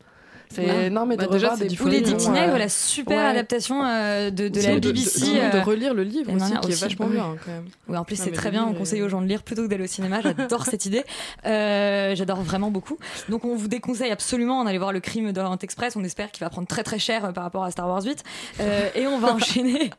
[0.55, 0.89] C'est Ouais.
[0.89, 3.17] non mais de Bah, déjà, revoir c'est des du Ou les Neg, euh, la super
[3.17, 3.23] ouais.
[3.25, 5.19] adaptation euh, de, de la de- de- BBC.
[5.19, 7.11] vraiment de euh, relire le livre aussi qui est vachement ouais.
[7.13, 8.63] bien quand même Oui, en plus, Non, c'est très bien.
[8.63, 10.21] On livre conseille aux gens de lire plutôt que d'aller au cinéma.
[10.21, 11.03] J'adore cette idée.
[11.45, 12.97] Euh, J'adore vraiment beaucoup.
[13.29, 15.95] Donc, on vous déconseille absolument d'aller voir le crime d'Orient Express.
[15.95, 18.23] On espère qu'il va prendre très très cher euh, par rapport à Star Wars 8.
[18.61, 19.89] Euh, et on va enchaîner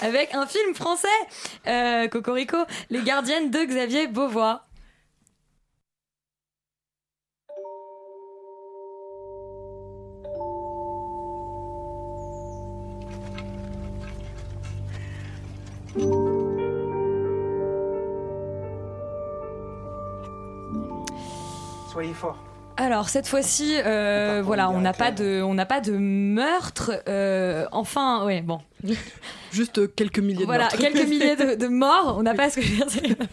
[0.00, 1.08] avec un film français,
[1.66, 2.56] euh, Cocorico,
[2.90, 4.64] Les Gardiennes de Xavier Beauvois.
[21.88, 22.47] Soyez fort.
[22.80, 26.92] Alors cette fois-ci, euh, voilà, on n'a pas de, on n'a pas de meurtre.
[27.08, 28.60] euh, enfin, ouais, bon,
[29.52, 30.78] juste quelques milliers de voilà, meurtres.
[30.78, 32.14] quelques milliers de, de morts.
[32.16, 33.16] On n'a pas ce que je veux dire.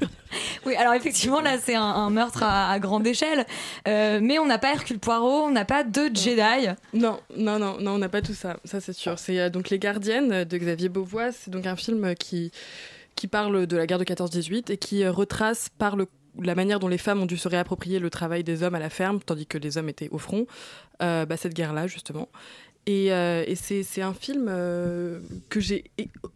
[0.66, 3.46] Oui, alors effectivement, là, c'est un, un meurtre à, à grande échelle,
[3.88, 6.68] euh, mais on n'a pas Hercule Poirot, on n'a pas deux Jedi.
[6.94, 9.18] Non, non, non, non, on n'a pas tout ça, ça c'est sûr.
[9.20, 12.52] C'est euh, donc Les Gardiennes de Xavier Beauvois, c'est donc un film qui,
[13.16, 16.08] qui parle de la guerre de 14-18 et qui euh, retrace par le,
[16.42, 18.90] la manière dont les femmes ont dû se réapproprier le travail des hommes à la
[18.90, 20.46] ferme, tandis que les hommes étaient au front,
[21.02, 22.30] euh, bah, cette guerre-là justement.
[22.88, 25.20] Et, euh, et c'est un film euh,
[25.50, 25.86] que j'ai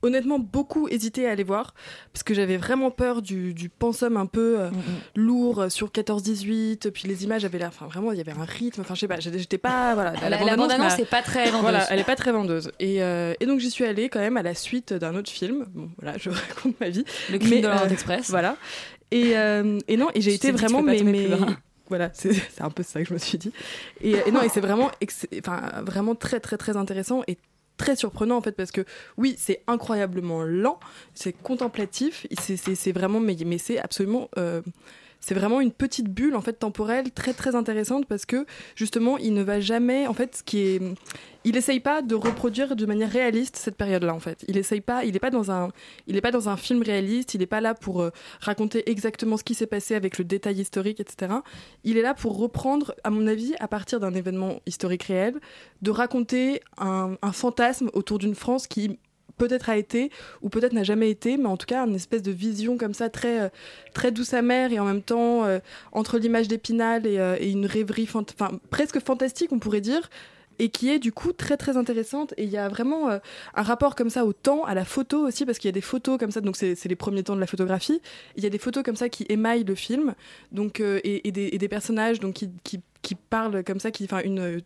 [0.02, 1.76] honnêtement beaucoup hésité à aller voir,
[2.12, 4.70] parce que j'avais vraiment peur du, du pensum un peu euh,
[5.16, 8.82] lourd sur 14-18, puis les images avaient l'air, enfin vraiment il y avait un rythme,
[8.82, 10.14] enfin je sais pas, j'étais pas, voilà.
[10.28, 11.62] La- la bande-annonce m'a- est pas très vendeuse.
[11.62, 12.72] Voilà, elle est pas très vendeuse.
[12.80, 15.90] Et, et donc j'y suis allée quand même à la suite d'un autre film, bon
[16.02, 17.06] voilà, je raconte ma vie.
[17.32, 18.28] Le crime Mais, de l'Orient Express.
[18.32, 18.58] Voilà.
[19.12, 20.98] Et, euh, et non, et j'ai été vraiment mais,
[21.88, 23.52] voilà, c'est un peu ça que je me suis dit.
[24.02, 24.92] Et, et non, et c'est vraiment,
[25.40, 27.38] enfin, vraiment très, très, très intéressant et
[27.78, 28.84] très surprenant en fait parce que
[29.16, 30.82] oui c'est incroyablement lent
[31.14, 34.62] c'est contemplatif c'est- vraiment mais, mais c'est absolument euh,
[35.20, 39.34] c'est vraiment une petite bulle en fait temporelle très très intéressante parce que justement il
[39.34, 40.82] ne va jamais en fait ce qui est
[41.46, 44.44] il essaye pas de reproduire de manière réaliste cette période là en fait.
[44.48, 45.70] Il essaye pas il est pas dans un
[46.08, 49.44] il pas dans un film réaliste il est pas là pour euh, raconter exactement ce
[49.44, 51.34] qui s'est passé avec le détail historique etc
[51.84, 55.40] il est là pour reprendre à mon avis à partir d'un événement historique réel
[55.82, 59.00] de raconter un fantasme autour d'une France qui
[59.40, 60.12] peut-être a été
[60.44, 63.10] ou peut-être n'a jamais été, mais en tout cas une espèce de vision comme ça
[63.10, 63.50] très euh,
[63.96, 65.60] très douce amère et en même temps euh,
[65.92, 68.08] entre l'image d'Épinal et, euh, une rêverie
[68.70, 70.10] presque fantastique on pourrait dire
[70.62, 72.34] et qui est du coup très très intéressante.
[72.36, 75.46] Et il y a vraiment un rapport comme ça au temps, à la photo aussi
[75.46, 77.48] parce qu'il y a des photos comme ça donc c'est les premiers temps de la
[77.48, 78.02] photographie.
[78.36, 80.16] Il y a des photos comme ça qui émaillent le film
[80.52, 82.50] donc et, des, personnages donc qui,
[83.02, 84.60] qui, parlent comme ça qui enfin une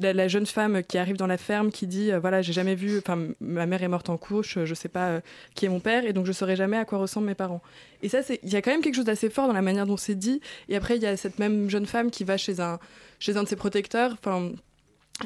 [0.00, 2.98] la- jeune femme qui arrive dans la ferme qui dit euh, voilà j'ai jamais vu
[2.98, 5.20] enfin ma mère est morte en couche je sais pas euh,
[5.54, 7.62] qui est mon père et donc je saurais jamais à quoi ressemblent mes parents.
[8.02, 9.86] Et ça c'est il y a quand même quelque chose d'assez fort dans la manière
[9.86, 12.60] dont c'est dit et après il y a cette même jeune femme qui va chez
[12.60, 12.78] un
[13.18, 14.52] chez un de ses protecteurs enfin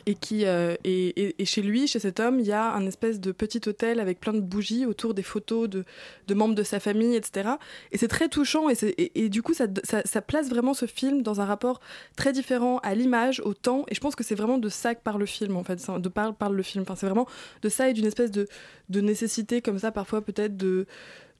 [0.04, 3.20] et qui euh, et, et- chez lui, chez cet homme, il y a un espèce
[3.20, 5.84] de petit hôtel avec plein de bougies autour des photos de,
[6.26, 7.52] de membres de sa famille, etc.
[7.90, 8.74] Et c'est très touchant et,
[9.14, 11.80] et, du coup ça, ça, place vraiment ce film dans un rapport
[12.16, 13.86] très différent à l'image, au temps.
[13.88, 16.08] Et je pense que c'est vraiment de ça que parle le film en fait, de
[16.10, 16.82] parle parle le film.
[16.82, 17.26] Enfin, c'est vraiment
[17.62, 18.46] de ça et d'une espèce de,
[18.90, 20.86] de nécessité comme ça parfois peut-être de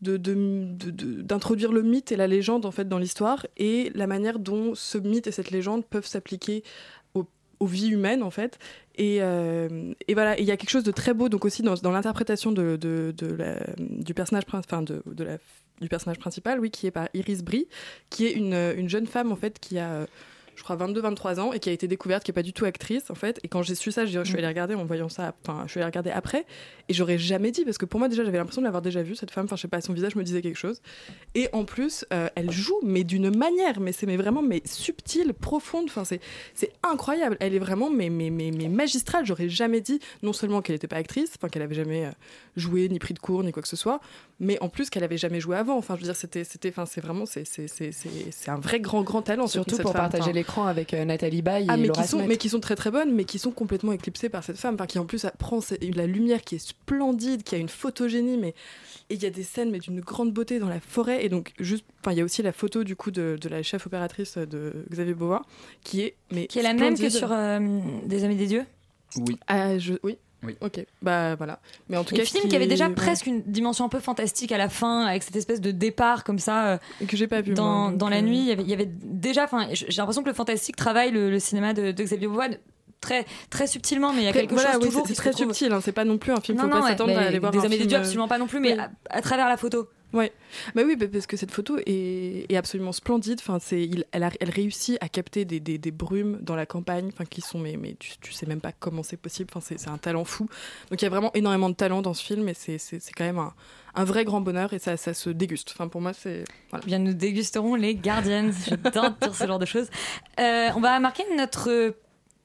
[0.01, 3.91] de- de- de- de- d'introduire le mythe et la légende en fait dans l'histoire et
[3.97, 6.63] la manière dont ce mythe et cette légende peuvent s'appliquer
[7.61, 8.59] aux, vies humaines en fait.
[8.97, 11.75] Et, euh, et voilà il y a quelque chose de très beau donc aussi dans,
[11.91, 12.77] l'interprétation de,
[13.79, 15.39] du personnage enfin de, de la
[15.81, 17.69] du personnage principal oui qui est par Iris Brie
[18.11, 20.09] qui est une, une jeune femme en fait qui a
[20.59, 23.11] je crois 22-23 ans et qui a été découverte, qui est pas du tout actrice
[23.11, 23.39] en fait.
[23.45, 25.81] Et quand j'ai su ça, je, suis allée regarder en voyant ça, enfin je suis
[25.81, 26.47] allée regarder après
[26.89, 29.15] et j'aurais jamais dit parce que pour moi déjà j'avais l'impression de l'avoir déjà vue
[29.15, 30.83] cette femme, enfin je sais pas, son visage me disait quelque chose.
[31.37, 35.33] Et en plus euh, elle joue mais d'une manière, mais c'est mais vraiment mais subtile,
[35.33, 36.21] profonde, enfin c'est
[36.55, 37.37] c'est incroyable.
[37.39, 39.25] Elle est vraiment mais mais mais, mais magistrale.
[39.25, 42.11] J'aurais jamais dit non seulement qu'elle n'était pas actrice, enfin qu'elle avait jamais euh,
[42.57, 44.01] joué ni pris de cours ni quoi que ce soit,
[44.41, 45.77] mais en plus qu'elle avait jamais joué avant.
[45.77, 48.61] Enfin je veux dire c'était c'était enfin c'est vraiment c'est c'est c'est c'est c'est un
[48.61, 49.47] vrai grand grand talent.
[49.47, 50.03] Surtout cette pour femme.
[50.03, 52.49] partager Enfin, l'écran avec euh, Nathalie Baye ah, et mais Laura qui, sont, mais qui
[52.49, 55.07] sont très très bonnes, mais qui sont complètement éclipsées par cette femme, enfin, qui en
[55.07, 55.61] plus prend
[55.95, 58.55] la lumière qui est splendide, qui a une photogénie, mais
[59.11, 61.53] et il y a des scènes mais d'une grande beauté dans la forêt, et donc
[61.59, 64.37] juste, enfin, il y a aussi la photo du coup de, de la chef opératrice
[64.37, 65.45] de Xavier Beauvoir,
[65.83, 67.59] qui est mais Qui est la même que sur euh,
[68.05, 68.67] Des Amis des Dieux?
[69.17, 69.39] Oui.
[69.47, 70.19] Ah, je, oui.
[70.45, 70.57] Oui.
[70.61, 71.59] Ok, bah voilà.
[71.89, 72.95] Mais en tout Et cas, film qui avait déjà ouais.
[72.95, 76.39] presque une dimension un peu fantastique à la fin, avec cette espèce de départ comme
[76.39, 76.67] ça.
[76.69, 78.69] euh, que j'ai pas vu Dans, moi, dans la euh, nuit, il y avait, il
[78.69, 79.45] y avait déjà.
[79.45, 82.49] Enfin, j'ai l'impression que le fantastique travaille le, le cinéma de, de Xavier Beauvois
[83.01, 85.73] très, très subtilement, mais il y a quelque voilà, chose oui, toujours c'est très subtil,
[85.73, 87.27] hein, c'est pas non plus un film, Non, faut non, pas ouais, s'attendre mais à
[87.29, 88.79] aller voir des un film, dieux, euh, absolument pas non plus, mais oui.
[88.79, 89.89] à, à travers la photo.
[90.15, 90.33] Ouais,
[90.75, 93.39] bah oui, bah parce que cette photo est, est absolument splendide.
[93.41, 96.65] Enfin, c'est, il- elle, a- elle réussit à capter des, des, des brumes dans la
[96.65, 99.51] campagne, enfin qui sont, mais, mais tu, tu sais même pas comment c'est possible.
[99.53, 100.49] Enfin, c'est, c'est un talent fou.
[100.91, 103.13] Donc il y a vraiment énormément de talent dans ce film, et c'est, c'est, c'est
[103.13, 103.53] quand même un,
[103.95, 105.73] un vrai grand bonheur, et ça, ça se déguste.
[105.75, 106.87] Enfin, pour moi, c'est voilà.
[106.87, 108.51] Bien, nous dégusterons les Guardians.
[108.67, 109.89] J'adore dire ce genre de choses.
[110.41, 111.95] Euh, on va marquer notre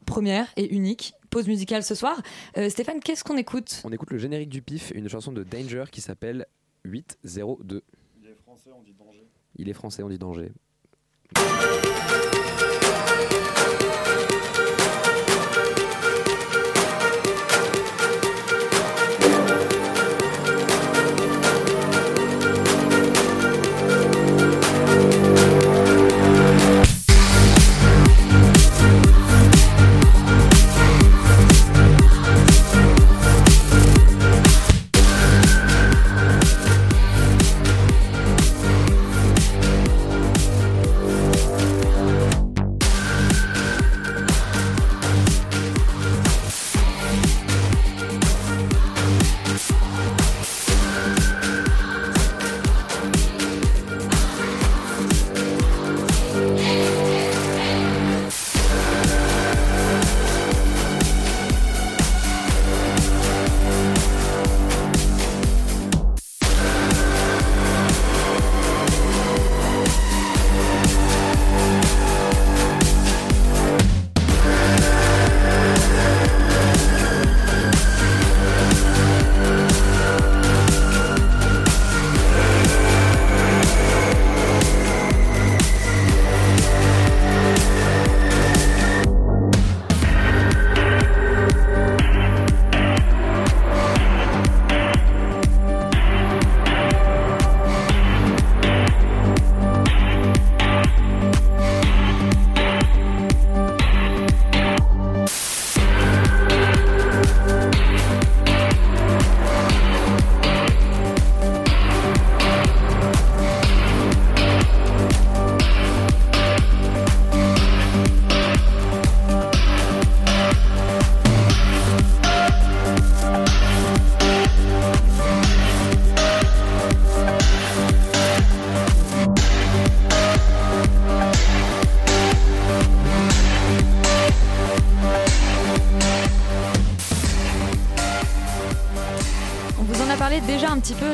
[0.05, 2.21] première et unique pause musicale ce soir.
[2.57, 3.81] Euh, Stéphane, qu'est-ce qu'on écoute?
[3.85, 6.45] On écoute le générique du pif, une chanson de Danger qui s'appelle
[6.85, 7.81] 802.
[8.21, 9.27] Il est français, on dit danger.
[9.55, 10.51] Il est français, on dit danger.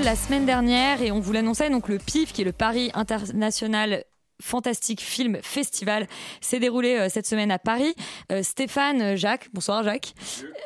[0.10, 4.04] La semaine dernière et on vous l'annonçait, donc le PIF, qui est le Paris International
[4.42, 6.08] Fantastic Film Festival
[6.42, 7.94] s'est déroulé euh, cette semaine à Paris.
[8.32, 10.16] Euh, Stéphane, euh, Jacques, bonsoir Jacques,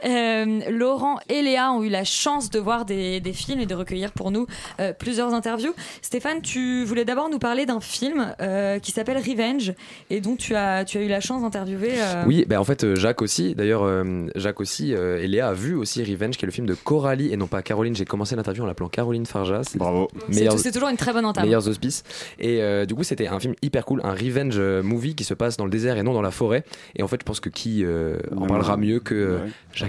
[0.06, 3.76] euh, Laurent et Léa ont eu la chance de voir des, des films et de
[3.76, 4.48] recueillir pour nous
[4.80, 5.74] euh, plusieurs interviews.
[6.02, 9.74] Stéphane, tu voulais d'abord nous parler d'un film euh, qui s'appelle Revenge
[10.10, 11.94] et dont tu as, tu as eu la chance d'interviewer.
[11.98, 13.56] euh, Oui, ben en fait, Jacques aussi.
[13.56, 16.68] D'ailleurs, euh, Jacques aussi euh, et Léa a vu aussi Revenge, qui est le film
[16.68, 17.96] de Coralie et non pas Caroline.
[17.96, 19.62] J'ai commencé l'interview en l'appelant Caroline Farja.
[19.76, 20.08] Bravo.
[20.32, 21.46] C'est- c'est toujours une très bonne entame.
[21.46, 22.04] Meilleurs auspices.
[22.39, 25.58] Et euh, du coup, c'était un film hyper cool, un revenge movie qui se passe
[25.58, 26.63] dans le désert et non dans la forêt.
[26.96, 29.38] Et en fait, je pense que qui euh, en parlera mieux que euh,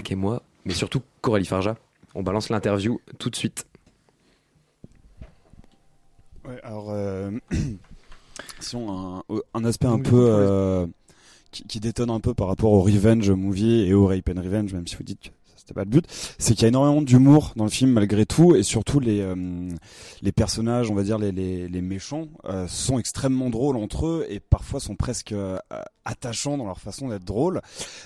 [0.05, 1.75] Jacques et moi, mais surtout Coralie Farja.
[2.13, 3.65] On balance l'interview tout de suite.
[6.47, 7.31] Ouais, alors, euh,
[8.59, 9.23] sinon, un,
[9.55, 10.85] un aspect un peu euh,
[11.51, 14.73] qui, qui détonne un peu par rapport au Revenge movie et au Rape and Revenge,
[14.73, 15.31] même si vous dites
[15.65, 16.05] c'était pas le but,
[16.37, 19.35] c'est qu'il y a énormément d'humour dans le film malgré tout, et surtout les euh,
[20.21, 24.39] les personnages, on va dire les les, méchants, euh, sont extrêmement drôles entre eux et
[24.39, 25.57] parfois sont presque euh,
[26.05, 27.61] attachants dans leur façon d'être drôles.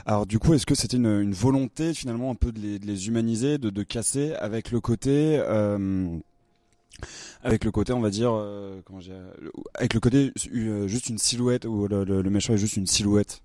[0.05, 3.57] Alors du coup, est-ce que c'était une, volonté finalement un peu de les, les humaniser,
[3.57, 5.37] de, de casser avec le côté
[7.43, 8.33] avec le côté on va dire
[9.75, 13.41] avec le côté juste une silhouette où le, méchant est juste une silhouette?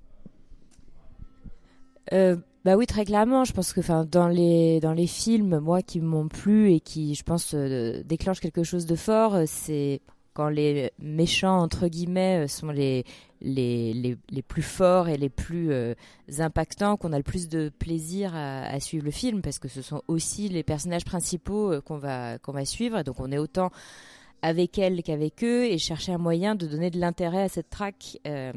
[2.64, 3.44] Bah oui, très clairement.
[3.44, 7.14] Je pense que, enfin, dans les dans les films, moi, qui m'ont plu et qui,
[7.14, 10.00] je pense, euh, déclenchent quelque chose de fort, euh, c'est
[10.33, 13.05] quand les méchants entre guillemets euh, sont les
[13.40, 15.70] les, les, les plus forts et les plus
[16.38, 20.00] impactants, qu'on a le plus de plaisir à, suivre le film, parce que ce sont
[20.09, 23.70] aussi les personnages principaux qu'on va qu'on va suivre, et donc on est autant
[24.44, 27.74] avec elles qu'avec eux, et chercher un moyen de donner de l'intérêt à cette
[28.27, 28.53] euh,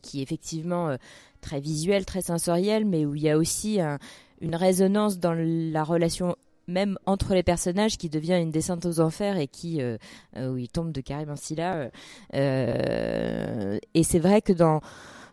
[0.00, 0.96] qui est effectivement euh,
[1.40, 3.98] très visuel, très sensoriel, mais où il y a aussi un-
[4.40, 6.36] une résonance dans la relation
[6.68, 9.98] même entre les personnages qui devient une descente aux enfers et qui euh,
[10.36, 11.74] euh, où ils tombent de Karim Ansila.
[11.74, 11.90] euh,
[12.34, 14.80] euh, et c'est vrai que dans euh,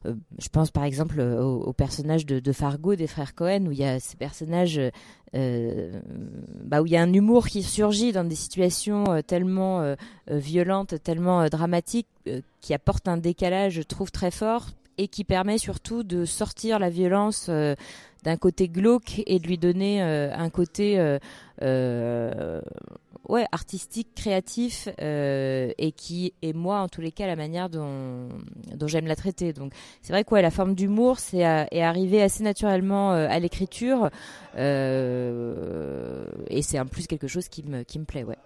[0.06, 3.84] je pense par exemple euh, au, personnage de, Fargo des frères Cohen où il y
[3.84, 4.90] a ces personnages euh,
[5.36, 6.00] euh,
[6.64, 9.96] bah, où il y a un humour qui surgit dans des situations euh, tellement euh,
[10.32, 15.08] euh, violentes, tellement euh, dramatiques, euh, qui apporte un décalage, je trouve, très fort et
[15.08, 17.76] qui permet surtout de sortir la violence euh,
[18.24, 21.20] d'un côté glauque et de lui donner euh, un côté euh,
[21.62, 22.62] euh,
[23.30, 28.28] ouais artistique, créatif euh, et qui est moi en tous les cas la manière dont,
[28.76, 29.54] dont j'aime la traiter.
[29.54, 33.28] Donc c'est vrai que ouais, la forme d'humour c'est à- est arrivé assez naturellement euh,
[33.30, 34.10] à l'écriture
[34.56, 38.38] euh, et c'est en plus quelque chose qui me qui me plaît ouais.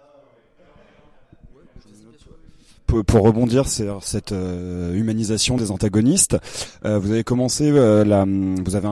[2.86, 6.36] Pour, pour rebondir sur cette euh, humanisation des antagonistes,
[6.84, 8.88] euh, vous avez commencé, euh, la, vous avez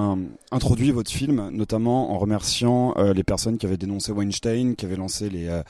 [0.51, 4.97] introduit votre film, notamment en remerciant euh, les personnes qui avaient dénoncé Weinstein, qui avaient
[4.97, 5.63] lancé les, euh,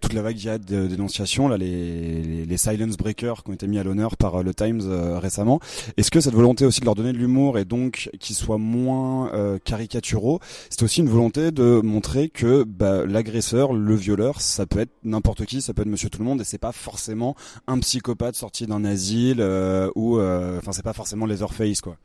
[0.00, 3.78] toute la vague de dénonciation, là, les, les, les silence breakers qui ont été mis
[3.78, 4.82] à l'honneur par le Times
[5.20, 5.60] récemment.
[5.96, 9.30] Est-ce que cette volonté aussi de leur donner de l'humour et donc qu'ils soient moins
[9.64, 14.92] caricaturaux, c'est aussi une volonté de montrer que bah, l'agresseur, le violeur, ça peut être
[15.02, 17.34] n'importe qui, ça peut être Monsieur Tout le Monde, et c'est pas forcément
[17.68, 21.96] un psychopathe sorti d'un asile euh, ou, euh, enfin, c'est pas forcément Leatherface quoi.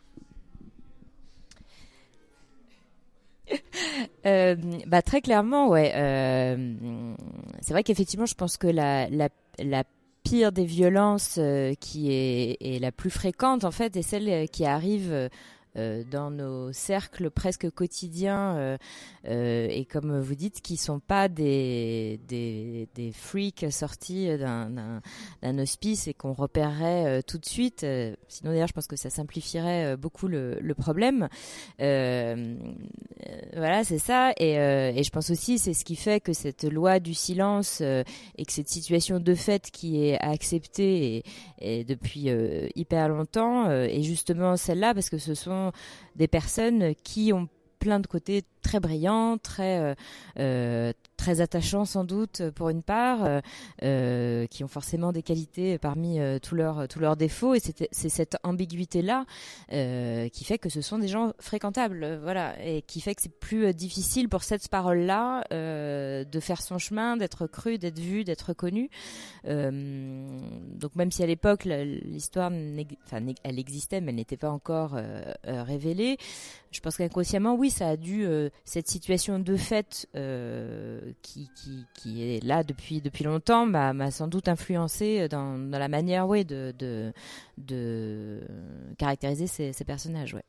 [4.25, 4.55] Euh,
[4.87, 5.91] bah très clairement, ouais.
[7.61, 9.83] C'est vrai qu'effectivement, je pense que la, la,
[10.23, 11.37] pire des violences
[11.81, 15.29] qui est, est la plus fréquente, en fait, est celle qui arrive
[15.75, 18.77] euh, dans nos cercles presque quotidiens euh,
[19.27, 25.01] euh, et comme vous dites, qui sont pas des, des, freaks sortis d'un-
[25.57, 27.85] hospice et qu'on repérerait tout de suite.
[28.27, 31.27] Sinon, d'ailleurs, je pense que ça simplifierait beaucoup le, problème.
[31.79, 32.35] Voilà,
[33.83, 34.33] c'est ça.
[34.37, 38.45] Et, et je pense aussi, c'est ce qui fait que cette loi du silence et
[38.45, 41.23] que cette situation de fait qui est acceptée
[41.59, 42.29] et, depuis
[42.75, 45.62] hyper longtemps est justement celle-là parce que ce sont
[46.15, 47.47] des personnes qui ont
[47.83, 49.93] plein de côtés très brillants, très euh,
[50.39, 53.39] euh, très attachants sans doute pour une part, euh,
[53.81, 59.01] euh, qui ont forcément des qualités parmi euh, tous leurs défauts et c'est cette ambiguïté
[59.01, 59.25] là
[59.69, 63.39] qui fait que ce sont des gens fréquentables, euh, voilà, et qui fait que c'est
[63.39, 68.25] plus euh, difficile pour cette parole là de faire son chemin, d'être cru, d'être vu,
[68.25, 68.89] d'être connu.
[69.45, 70.39] Euh,
[70.75, 72.51] donc même si à l'époque l'histoire,
[73.05, 76.17] enfin elle existait, mais elle n'était pas encore euh, euh, révélée.
[76.73, 81.47] Je pense qu'inconsciemment, oui, ça a dû euh, cette situation de fait euh, qui,
[82.05, 87.13] est là depuis depuis longtemps m'a sans doute influencé dans, la manière, oui, de,
[88.97, 90.43] caractériser ces, personnages, ouais.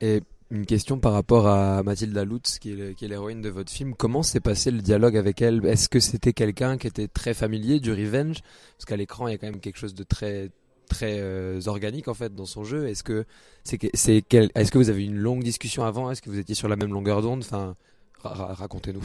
[0.00, 3.94] Et Une question par rapport à Mathilda Lutz, qui est l'héroïne de votre film.
[3.94, 5.66] Comment s'est passé le dialogue avec elle?
[5.66, 8.40] Est-ce que c'était quelqu'un qui était très familier du revenge?
[8.76, 10.50] Parce qu'à l'écran, il y a quand même quelque chose de très
[10.90, 12.86] très euh, organique en fait dans son jeu.
[12.88, 13.24] Est-ce que
[13.64, 16.10] c'est c'est quel- est-ce que vous avez eu une longue discussion avant?
[16.10, 17.40] Est-ce que vous étiez sur la même longueur d'onde?
[17.40, 17.74] Enfin,
[18.22, 19.02] ra- ra- racontez-nous.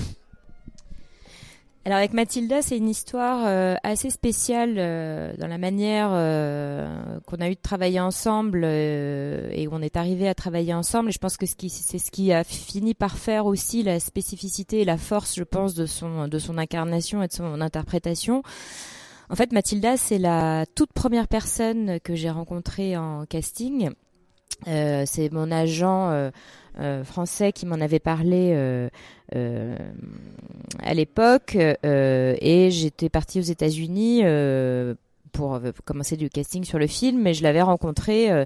[1.88, 6.10] Alors avec Mathilda, c'est une histoire euh, assez spéciale euh, dans la manière
[7.28, 11.10] qu'on a eu de travailler ensemble et où on est arrivé à travailler ensemble.
[11.10, 14.82] Et je pense que ce c'est ce qui a fini par faire aussi la spécificité
[14.82, 18.42] et la force, je pense, de son de son incarnation et de son interprétation.
[19.30, 23.90] En fait, Mathilda, c'est la toute première personne que j'ai rencontrée en casting.
[24.68, 26.30] Euh, c'est mon agent euh,
[26.80, 28.90] euh, français qui m'en avait parlé euh,
[29.36, 29.78] euh,
[30.82, 34.24] à l'époque euh, et j'étais partie aux États-Unis
[35.34, 38.46] pour commencer du casting sur le film mais je l'avais rencontré euh,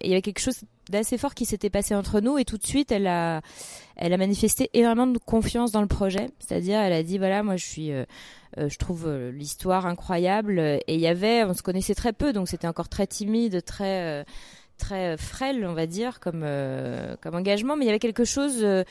[0.00, 2.66] il y avait quelque chose d'assez fort qui s'était passé entre nous et tout de
[2.66, 3.40] suite elle a
[3.94, 7.56] elle a manifesté énormément de confiance dans le projet c'est-à-dire elle a dit voilà moi
[7.56, 8.04] je suis euh,
[8.56, 10.58] je trouve euh, l'histoire incroyable.
[10.58, 14.22] Et il y avait on se connaissait très peu donc c'était encore très timide très
[14.22, 14.24] euh,
[14.78, 18.60] très frêle, on va dire, comme, euh, comme engagement, mais il y avait quelque chose
[18.62, 18.84] euh,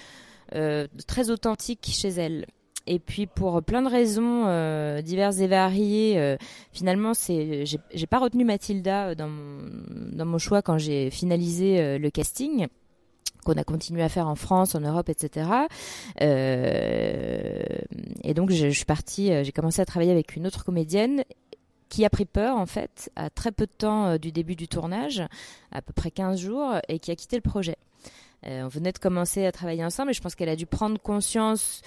[0.54, 2.46] euh, de très authentique chez elle.
[2.86, 6.38] Et puis pour plein de raisons euh, diverses et variées, euh,
[6.72, 12.68] finalement, c'est j'ai pas retenu Mathilda dans mon, choix quand j'ai finalisé euh, le casting
[13.46, 15.50] qu'on a continué à faire en France, en Europe, etc.
[16.22, 17.64] Euh,
[18.24, 21.24] et donc je, suis partie, euh, j'ai commencé à travailler avec une autre comédienne
[21.90, 24.68] qui a pris peur en fait à très peu de temps euh, du début du
[24.68, 25.24] tournage,
[25.72, 27.78] à peu près 15 jours, et qui a quitté le projet.
[28.44, 31.82] On venait de commencer à travailler ensemble et je pense qu'elle a dû prendre conscience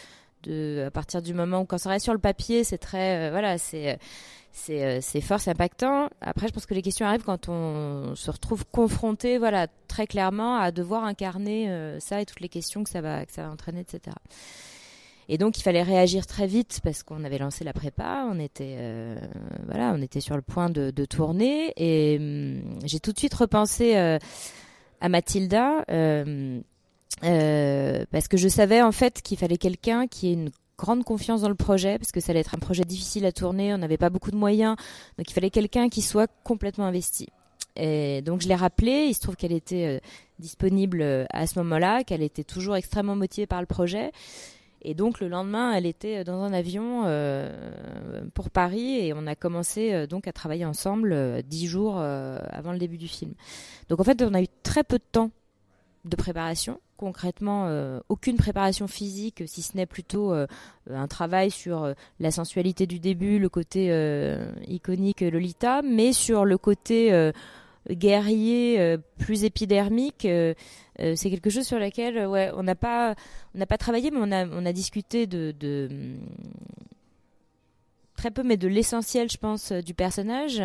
[0.49, 3.59] à partir du moment où quand ça reste sur le papier, c'est très, euh, voilà,
[3.59, 3.99] c'est,
[4.53, 6.09] c'est, euh, c'est fort, c'est impactant.
[6.20, 10.57] Après, je pense que les questions arrivent quand on se retrouve confronté, voilà, très clairement
[10.57, 13.51] à devoir incarner euh, ça et toutes les questions que ça va, que ça va
[13.51, 14.16] entraîner, etc.
[15.32, 18.74] Et donc il fallait réagir très vite parce qu'on avait lancé la prépa, on était
[18.80, 19.16] euh,
[19.68, 23.34] voilà, on était sur le point de, de tourner et hum, j'ai tout de suite
[23.34, 24.18] repensé euh,
[25.01, 26.61] à Mathilda euh, euh,
[27.20, 31.48] parce que je savais en fait qu'il fallait quelqu'un qui ait une grande confiance dans
[31.48, 34.08] le projet parce que ça allait être un projet difficile à tourner, on n'avait pas
[34.08, 34.76] beaucoup de moyens,
[35.18, 37.28] donc il fallait quelqu'un qui soit complètement investi.
[37.76, 40.00] Et donc je l'ai rappelé, il se trouve qu'elle était euh,
[40.38, 44.11] disponible euh, à ce moment-là, qu'elle était toujours extrêmement motivée par le projet.
[44.82, 47.52] Et donc le lendemain, elle était dans un avion euh,
[48.34, 52.38] pour Paris et on a commencé euh, donc à travailler ensemble euh, dix jours euh,
[52.50, 53.34] avant le début du film.
[53.88, 55.30] Donc en fait, on a eu très peu de temps
[56.05, 56.80] de préparation.
[56.96, 60.46] Concrètement, euh, aucune préparation physique, si ce n'est plutôt euh,
[60.90, 63.88] un travail sur euh, la sensualité du début, le côté
[64.68, 67.32] iconique Lolita, mais sur le côté
[67.90, 70.26] guerrier plus épidermique.
[70.98, 73.14] c'est quelque chose sur lequel euh, ouais, on n'a pas,
[73.78, 75.55] travaillé, mais on a, discuté de,
[78.16, 80.62] très peu, mais de l'essentiel, je pense, du personnage.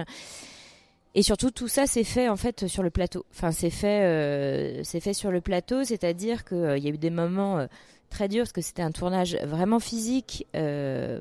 [1.18, 3.26] Et surtout, tout ça, c'est fait en fait sur le plateau.
[3.32, 6.98] Enfin, c'est fait, euh, c'est fait sur le plateau, c'est-à-dire qu'il il y a eu
[6.98, 7.68] des moments euh,
[8.10, 11.20] très durs parce que c'était un tournage vraiment physique, euh,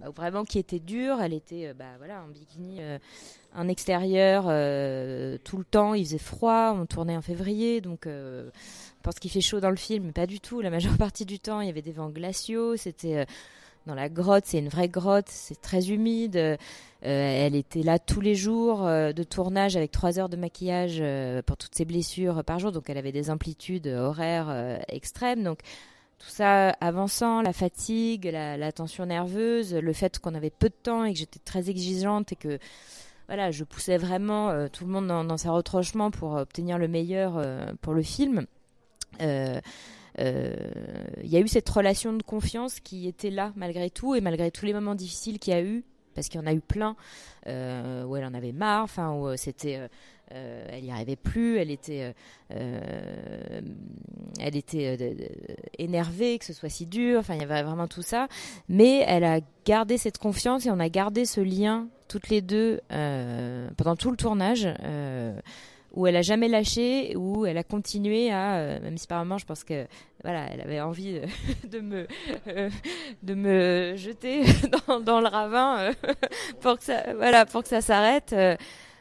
[0.00, 1.20] bah, vraiment qui était dur.
[1.20, 2.98] Elle était, euh, bah voilà, en bikini, euh,
[3.54, 5.94] en extérieur euh, tout le temps.
[5.94, 6.74] Il faisait froid.
[6.76, 8.50] On tournait en février, donc euh,
[8.98, 10.60] on pense qu'il fait chaud dans le film, mais pas du tout.
[10.60, 12.76] La majeure partie du temps, il y avait des vents glaciaux.
[12.76, 13.24] C'était euh,
[13.86, 16.36] dans la grotte, c'est une vraie grotte, c'est très humide.
[16.36, 16.56] Euh,
[17.02, 21.42] elle était là tous les jours euh, de tournage avec trois heures de maquillage euh,
[21.42, 25.42] pour toutes ses blessures par jour, donc elle avait des amplitudes horaires extrêmes.
[25.42, 25.60] Donc
[26.18, 31.04] tout ça avançant, la fatigue, la, tension nerveuse, le fait qu'on avait peu de temps
[31.04, 32.58] et que j'étais très exigeante et que
[33.26, 37.42] voilà, je poussais vraiment tout le monde dans, dans ses retranchements pour obtenir le meilleur
[37.80, 38.46] pour le film.
[40.18, 44.50] Il y a eu cette relation de confiance qui était là malgré tout et malgré
[44.50, 45.84] tous les moments difficiles qu'il y a eu
[46.14, 46.96] parce qu'il y en a eu plein
[47.46, 49.88] euh, où elle en avait marre enfin où euh, c'était euh,
[50.34, 52.12] euh, elle y arrivait plus elle était euh,
[52.52, 53.60] euh,
[54.40, 55.14] elle était euh,
[55.78, 58.28] énervée que ce soit si dur enfin il y avait vraiment tout ça.
[58.68, 62.80] Mais elle a gardé cette confiance et on a gardé ce lien toutes les deux
[62.92, 65.38] euh, pendant tout le tournage euh,
[65.94, 69.38] où elle a jamais lâché, où elle a continué à, euh, même si par moment
[69.38, 69.86] je pense que
[70.22, 71.20] voilà, elle avait envie
[71.68, 72.06] de, me
[72.48, 72.70] euh,
[73.22, 74.42] de me jeter
[75.04, 75.92] dans, le ravin euh,
[76.60, 78.34] pour que ça voilà pour que ça s'arrête.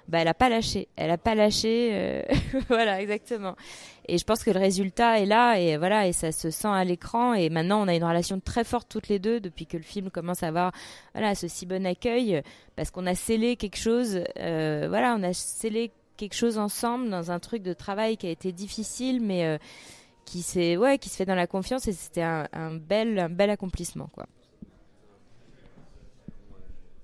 [0.07, 2.25] bah, elle a pas lâché, elle a pas lâché,
[2.67, 3.55] voilà exactement.
[4.07, 6.83] Et je pense que le résultat est là et voilà et ça se sent à
[6.83, 9.83] l'écran et maintenant on a une relation très forte toutes les deux depuis que le
[9.83, 10.73] film commence à avoir
[11.13, 12.41] voilà ce si bon accueil
[12.75, 17.39] parce qu'on a scellé quelque chose, voilà on a scellé quelque chose ensemble dans un
[17.39, 19.57] truc de travail qui a été difficile, mais euh,
[20.25, 23.29] qui s'est ouais, qui se fait dans la confiance et c'était un, un bel un
[23.29, 24.27] bel accomplissement quoi.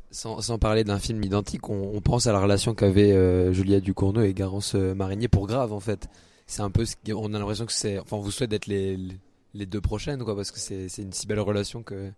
[0.09, 3.82] Sans, sans parler d'un film identique, on, on pense à la relation qu'avaient euh, Julia
[3.82, 6.07] Ducournau et Garance euh, Marinier pour Grave en fait.
[6.45, 8.68] C'est un peu ce qui- on a l'impression que c'est enfin on vous souhaite d'être
[8.68, 9.18] les, les-
[9.53, 12.11] les deux prochaines quoi parce que c'est c'est une si belle relation que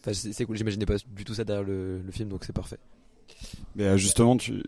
[0.00, 2.52] enfin c'est c'est cool, j'imaginais pas du tout ça derrière le, le film donc c'est
[2.52, 2.78] parfait.
[3.76, 4.62] Mais euh, justement, tu.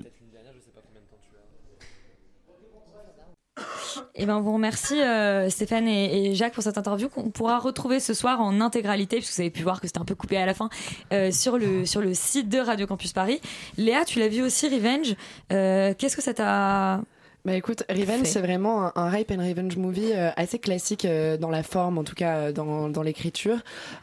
[4.14, 7.58] Et ben, on vous remercie euh, Stéphane et, et Jacques pour cette interview qu'on pourra
[7.58, 10.36] retrouver ce soir en intégralité, puisque vous avez pu voir que c'était un peu coupé
[10.36, 10.68] à la fin,
[11.12, 13.40] euh, sur, le, sur le site de Radio Campus Paris.
[13.76, 15.14] Léa, tu l'as vu aussi, Revenge.
[15.52, 17.00] Euh, Qu'est-ce que ça t'a.
[17.46, 21.36] Bah écoute, Revenge, c'est vraiment un, un rape and revenge movie euh, assez classique euh,
[21.36, 23.58] dans la forme, en tout cas euh, dans, dans l'écriture.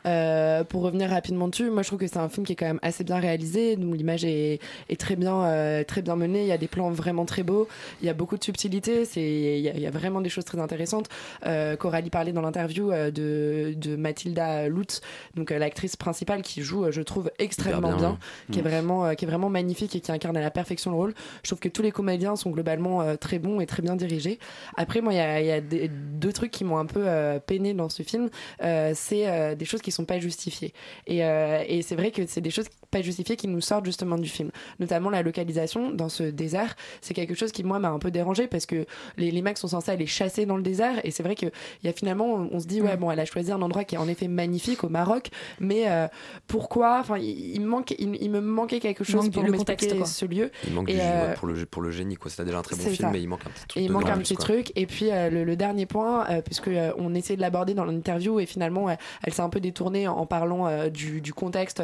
[0.05, 2.67] Euh, pour revenir rapidement dessus, moi je trouve que c'est un film qui est quand
[2.67, 3.77] même assez bien réalisé.
[3.77, 6.41] Donc l'image est, est très bien, euh, très bien menée.
[6.41, 7.67] Il y a des plans vraiment très beaux.
[8.03, 9.05] Il y a beaucoup de subtilité.
[9.05, 11.07] C'est, il y, a, il y a vraiment des choses très intéressantes.
[11.47, 15.01] Euh, Coralie parlait dans l'interview euh, de, de Mathilda Lutz,
[15.33, 18.19] donc euh, l'actrice principale qui joue, euh, je trouve extrêmement bien,
[18.51, 18.67] qui est Mm.
[18.67, 21.13] vraiment, euh, qui est vraiment magnifique et qui incarne à la perfection le rôle.
[21.41, 24.39] Je trouve que tous les comédiens sont globalement euh, très bons et très bien dirigés.
[24.75, 27.03] Après, moi, il y a, il y a des- deux trucs qui m'ont un peu
[27.07, 28.29] euh, peiné dans ce film.
[28.61, 30.73] Euh, c'est euh, des choses qui sont pas justifiées.
[31.07, 34.17] Et, euh, et c'est vrai que c'est des choses pas justifiées qui nous sortent justement
[34.17, 34.51] du film.
[34.79, 36.75] Notamment la localisation dans ce désert.
[36.99, 39.69] C'est quelque chose qui, moi, m'a un peu dérangé parce que les, les mecs sont
[39.69, 40.99] censés aller chasser dans le désert.
[41.05, 41.51] Et c'est vrai qu'il
[41.85, 43.99] y a finalement, on se dit, ouais, bon, elle a choisi un endroit qui est
[43.99, 45.29] en effet magnifique au Maroc.
[45.61, 46.07] Mais euh,
[46.47, 49.87] pourquoi Enfin, il, il me manque, il, il me manquait quelque chose pour le m'expliquer
[49.87, 50.05] contexte, quoi.
[50.05, 50.51] ce lieu.
[50.67, 52.29] Il manque Et, du, euh, ouais, pour le pour le génie quoi.
[52.31, 53.09] C'est déjà un très bon film ça.
[53.11, 53.77] mais il manque un petit truc.
[53.77, 54.45] Et il dedans manque en un plus, petit quoi.
[54.45, 54.71] truc.
[54.75, 57.85] Et puis euh, le, le dernier point, euh, puisque euh, on essayait de l'aborder dans
[57.85, 58.87] l'interview et finalement
[59.23, 61.83] elle s'est un peu détournée en, parlant du, du contexte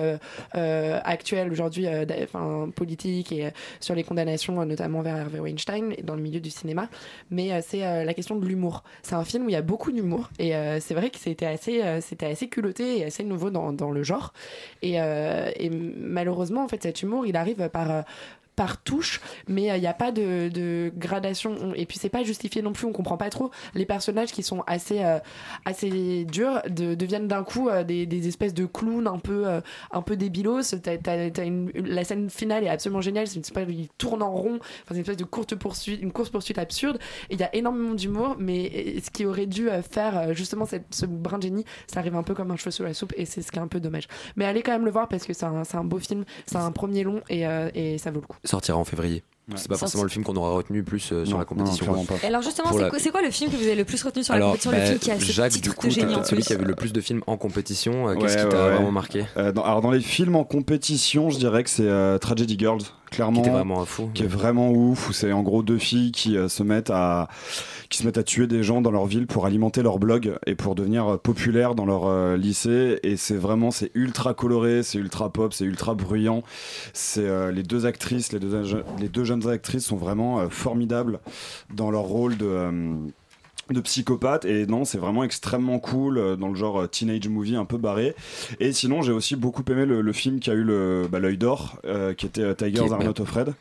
[0.54, 1.88] actuel aujourd'hui,
[2.24, 6.88] enfin politique et sur les condamnations, notamment vers Harvey Weinstein dans le milieu du cinéma.
[7.32, 8.84] Mais c'est la question de l'humour.
[9.04, 11.82] C'est un film où il y a beaucoup d'humour et c'est vrai que c'était assez,
[12.02, 14.34] c'était assez culotté et assez nouveau dans, dans le genre.
[14.82, 18.04] Et, et malheureusement, en fait, cet humour, il arrive par
[18.58, 21.56] par touche, mais il n'y a pas de, gradation.
[21.62, 23.52] On- Et puis c'est pas justifié non plus, on comprend pas trop.
[23.76, 25.20] Les personnages qui sont assez, euh,
[25.64, 30.02] assez durs de- deviennent d'un coup euh, des, espèces de clowns un peu, euh, un
[30.02, 30.74] peu débilos.
[31.76, 35.02] La scène finale est absolument géniale, c'est une espèce, ils tournent en rond, enfin, une
[35.02, 36.98] espèce de courte poursuite, une course poursuite absurde.
[37.30, 40.66] Il y a énormément d'humour, mais euh, ce qui aurait dû euh, faire euh, justement
[40.66, 43.26] ce brin de génie, ça arrive un peu comme un cheveu sous la soupe, et
[43.26, 44.08] c'est ce qui est un peu dommage.
[44.36, 47.04] Mais allez quand même le voir parce que c'est un, beau film, c'est un premier
[47.04, 48.38] long euh, et ça vaut le coup.
[48.48, 49.24] Sortira en février.
[49.56, 51.86] C'est pas Sorti- forcément le film qu'on aura retenu plus euh, sur Non, la compétition.
[51.94, 53.86] non, Et alors justement, c'est la- quoi, c'est quoi le film que vous avez le
[53.86, 55.90] plus retenu sur la compétition Le bah, film qui a Jacques, titre du coup, en
[55.90, 58.10] peut-être celui qui a vu le plus de films en compétition.
[58.10, 59.26] Euh, Qu'est-ce Ouais, qui t'a ouais, vraiment marqué?
[59.38, 62.82] Euh, dans- alors dans les films en compétition, je dirais que c'est euh, Tragedy Girls,
[63.10, 63.42] clairement.
[63.42, 64.10] Qui vraiment fou.
[64.14, 65.10] Qui est vraiment ouf.
[65.10, 67.28] Où c'est en gros deux filles qui euh, se mettent à
[67.90, 70.56] qui se mettent à tuer des gens dans leur ville pour alimenter leur blog et
[70.56, 73.00] pour devenir euh, populaires dans leur euh, lycée.
[73.04, 76.44] Et c'est vraiment c'est ultra coloré, c'est ultra pop, c'est ultra bruyant.
[76.94, 78.64] C'est les deux actrices, les deux
[79.00, 81.20] les deux jeunes actrices sont vraiment formidables
[81.74, 82.72] dans leur rôle de
[83.74, 87.56] de psychopathe et non c'est vraiment extrêmement cool euh, dans le genre euh, teenage movie
[87.56, 88.16] un peu barré.
[88.60, 91.38] Et sinon j'ai aussi beaucoup aimé le, le film qui a eu le bah, l'œil
[91.38, 93.54] d'or euh, qui était euh, Tigers Are Not Afraid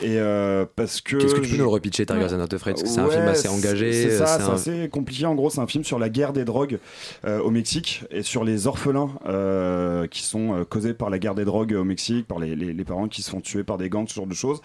[0.00, 2.74] et euh, parce que Qu'est-ce que tu peux je- nous le repitcher, Tigers Not Afraid
[2.76, 3.92] Parce que c'est un Ouais, film assez engagé.
[3.92, 5.26] C'est ça, c'est un- assez compliqué.
[5.26, 6.78] En gros, c'est un film sur la guerre des drogues
[7.24, 11.34] euh, au Mexique et sur les orphelins euh, qui sont euh, causés par la guerre
[11.34, 13.88] des drogues au Mexique, par les, les- les parents qui se font tuer par des
[13.88, 14.60] gangs, ce genre de choses.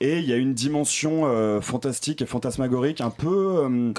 [0.00, 3.64] Et il y a une dimension euh, fantastique et fantasmagorique, un peu.
[3.64, 3.92] euh,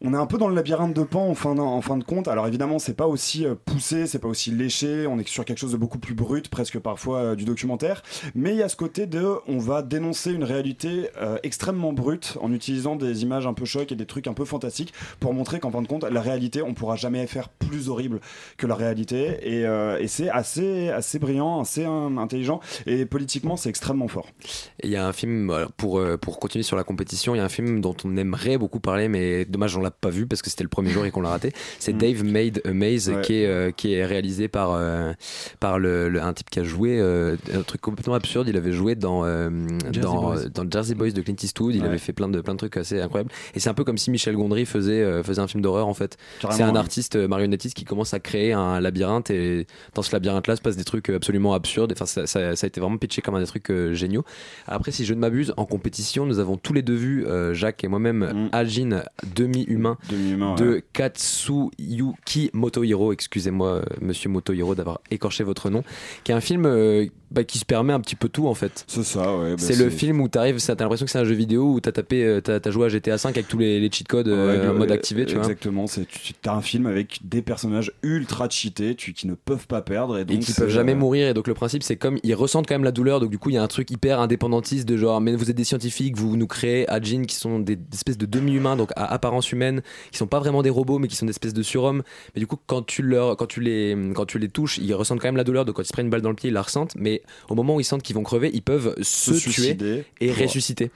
[0.00, 2.28] On est un peu dans le labyrinthe de Pan en fin, en fin de compte.
[2.28, 5.06] Alors évidemment, c'est pas aussi poussé, c'est pas aussi léché.
[5.08, 8.02] On est sur quelque chose de beaucoup plus brut, presque parfois du documentaire.
[8.36, 12.36] Mais il y a ce côté de, on va dénoncer une réalité euh, extrêmement brute
[12.40, 15.58] en utilisant des images un peu choc et des trucs un peu fantastiques pour montrer
[15.60, 18.20] qu'en fin de compte, la réalité, on pourra jamais faire plus horrible
[18.56, 19.38] que la réalité.
[19.42, 22.60] Et, euh, et c'est assez, assez brillant, assez intelligent.
[22.86, 24.28] Et politiquement, c'est extrêmement fort.
[24.82, 27.44] Il y a un film, pour, euh, pour continuer sur la compétition, il y a
[27.44, 30.50] un film dont on aimerait beaucoup parler, mais dommage, on l'a pas vu parce que
[30.50, 31.52] c'était le premier jour et qu'on l'a raté.
[31.78, 33.14] C'est Dave Made a Maze, Mm.
[33.14, 33.22] Ouais.
[33.22, 34.78] qui, est, euh, qui est réalisé par,
[35.60, 38.48] par le, le- un type qui a joué un truc complètement absurde.
[38.48, 39.22] Il avait joué dans,
[40.02, 41.74] dans, euh, Jersey Boys de Clint Eastwood.
[41.74, 41.88] Il Ouais.
[41.88, 43.30] avait fait plein de, plein de trucs assez incroyables.
[43.54, 45.94] Et c'est un peu comme si Michel Gondry faisait, euh, faisait un film d'horreur en
[45.94, 46.16] fait.
[46.50, 46.78] C'est un ouais.
[46.78, 50.76] artiste euh, marionnettiste qui commence à créer un labyrinthe et dans ce labyrinthe-là se passe
[50.76, 51.92] des trucs absolument absurdes.
[51.92, 54.24] Enfin, ça, ça- ça a été vraiment pitché comme un des trucs euh, géniaux.
[54.66, 57.84] Après, si je ne m'abuse, en compétition, nous avons tous les deux vu, euh, Jacques
[57.84, 59.02] et moi-même, Ajin,
[59.36, 60.84] demi-humain, de ouais.
[60.92, 63.12] Katsuyuki Motohiro.
[63.12, 65.82] Excusez-moi, euh, monsieur Motohiro, d'avoir écorché votre nom.
[66.24, 68.84] Qui est un film euh, bah, qui se permet un petit peu tout en fait.
[68.86, 69.50] C'est ça, ouais.
[69.50, 71.92] bah, c'est le film où t'arrives, t'as l'impression que c'est un jeu vidéo où t'as
[71.92, 74.70] tapé, euh, t'as t'as joué à GTA 5 avec tous les, les cheat codes euh,
[74.70, 75.44] en mode euh, activé, tu vois.
[75.44, 79.66] Exactement, c'est tu as un film avec des personnages ultra cheatés, tu, qui ne peuvent
[79.66, 81.96] pas perdre et, et donc qui c'est, peuvent jamais mourir et donc le principe c'est
[81.96, 83.90] comme ils ressentent quand même la douleur donc du coup il y a un truc
[83.90, 87.36] hyper indépendantiste de genre mais vous êtes des scientifiques vous nous créez à Jean qui
[87.36, 90.70] sont des, des espèces de demi-humains donc à apparence humaine qui sont pas vraiment des
[90.70, 92.02] robots mais qui sont des espèces de surhommes
[92.34, 95.20] mais du coup quand tu leur quand tu les quand tu les touches ils ressentent
[95.20, 96.54] quand même la douleur donc quand ils se prennent une balle dans le pied ils
[96.54, 97.17] la ressentent mais
[97.48, 100.28] au moment où ils sentent qu'ils vont crever ils peuvent se, Se tuer suicider et
[100.28, 100.90] pour- ressusciter.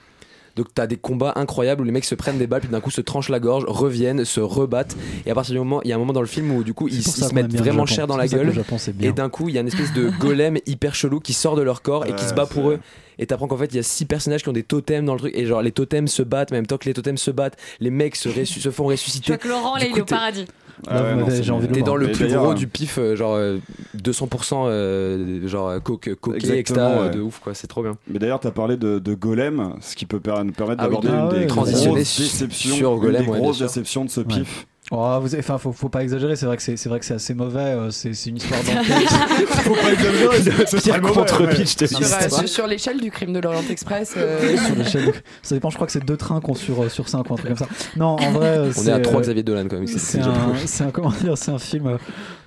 [0.55, 2.91] Donc t'as des combats incroyables où les mecs se prennent des balles puis d'un coup
[2.91, 4.95] se tranchent la gorge, reviennent, se rebattent.
[5.25, 6.75] Et à partir du moment il y a un moment dans le film où du
[6.75, 8.53] coup ils, se mettent vraiment cher dans la gueule.
[9.01, 11.63] et d'un coup il y a une espèce de golem hyper chelou qui sort de
[11.63, 12.79] leur corps et qui se bat pour eux.
[13.17, 15.19] et t'apprends qu'en fait il y a six personnages qui ont des totems dans le
[15.19, 15.35] truc.
[15.35, 17.57] Et genre les totems se battent mais en même temps que les totems se battent
[17.79, 18.29] les mecs se,
[18.69, 20.45] font ressusciter que Laurent, là, Du il est au paradis.
[20.89, 23.57] Le T'es dans le plus gros euh, du pif, euh, genre euh,
[23.97, 27.09] 200% euh, genre coke, coquet, Exactement, extra, ouais.
[27.11, 27.97] de ouf quoi, c'est trop bien.
[28.07, 31.09] Mais d'ailleurs, tu as parlé de, de Golem, ce qui peut nous permettre Ah d'aborder
[31.09, 34.21] une ah des ouais, grosses transitionner déceptions, sur une Golem, des grosses déceptions de ce
[34.21, 34.25] Ouais.
[34.27, 34.67] pif.
[34.91, 36.35] Oh, vous, enfin, faut, faut pas exagérer.
[36.35, 37.59] C'est vrai que c'est, c'est vrai que c'est assez mauvais.
[37.61, 39.07] euh, C'est, c'est une histoire d'enquête.
[39.47, 40.37] faut pas exagérer.
[40.67, 41.87] c'est- Pire contre-pitch, ouais.
[41.87, 44.13] Sur, euh, sur- sur l'échelle du crime de l'Orient Express.
[44.17, 45.69] euh, sur l'échelle Ça dépend.
[45.69, 47.67] Je crois que c'est deux trains qu'on sur sur cinq ou un truc comme ça.
[47.95, 49.87] Non, en vrai, euh, On c'est, est à 3 euh, Xavier Dolan quand même.
[49.87, 51.87] c'est- un, un comment dire, c'est un film.
[51.87, 51.97] euh,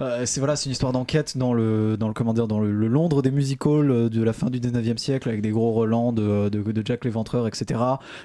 [0.02, 2.70] euh, c'est voilà, c'est une histoire d'enquête dans le dans le comment dire, dans le,
[2.70, 6.12] le Londres des musicals euh, de la fin du 19e siècle avec des gros relents
[6.12, 7.80] de, de, de Jack l'Éventreur, etc.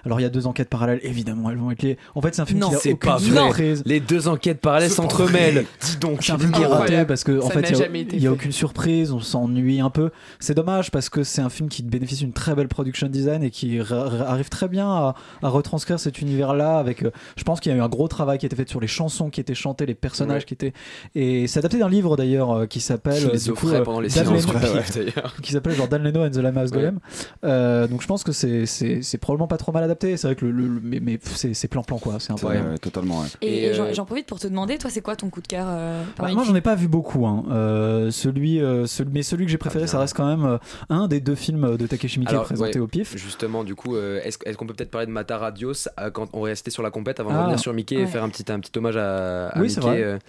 [0.05, 1.97] Alors il y a deux enquêtes parallèles, évidemment, elles vont être liées.
[2.13, 3.73] En fait, c'est un film Non, qui a c'est aucune pas vrai.
[3.85, 5.65] Les deux enquêtes parallèles s'entremêlent.
[5.81, 6.19] Dis donc.
[6.23, 7.69] C'est un film qui est raté parce que en fait
[8.13, 10.09] il y a- aucune surprise, on s'ennuie un peu.
[10.39, 13.49] C'est dommage parce que c'est un film qui bénéficie d'une très belle production design et
[13.51, 16.77] qui arrive très bien à, à retranscrire cet univers-là.
[16.77, 18.69] Avec, euh, je pense qu'il y a eu un gros travail qui a été fait
[18.69, 20.45] sur les chansons qui étaient chantées, les personnages Ouais.
[20.45, 20.73] qui étaient
[21.15, 23.83] et c'est adapté d'un livre d'ailleurs euh, qui s'appelle Je euh, les du coup, offrais
[23.83, 24.09] pendant les
[25.41, 26.77] qui s'appelle genre Dan Leno and the Lama's Ouais.
[26.77, 26.99] Golem.
[27.43, 30.15] Euh, donc je pense que c'est probablement pas trop mal adapté.
[30.17, 32.17] C'est vrai que le, le- le- mais, mais c'est plan plan quoi.
[32.19, 32.47] C'est un peu.
[32.47, 33.27] Ouais, ouais, totalement, ouais.
[33.41, 35.41] Et, Et, et j'en- euh, j'en profite pour te demander, toi, c'est quoi ton coup
[35.41, 37.43] de cœur euh, Bah, moi j'en ai pas vu beaucoup hein.
[37.51, 40.57] Euh, celui, euh, celui mais celui que j'ai préféré ça reste quand même euh,
[40.89, 44.19] un des deux films de Takeshi Miike présenté ouais, au pif Justement, du coup, euh,
[44.23, 47.19] est-ce qu'on peut peut-être parler de Mata Radios euh, quand on restait sur la compète
[47.19, 47.39] avant de Ah.
[47.41, 48.07] revenir sur Mickey et Ouais.
[48.07, 50.19] faire un petit, un petit hommage à, à Oui, c'est Mickey vrai.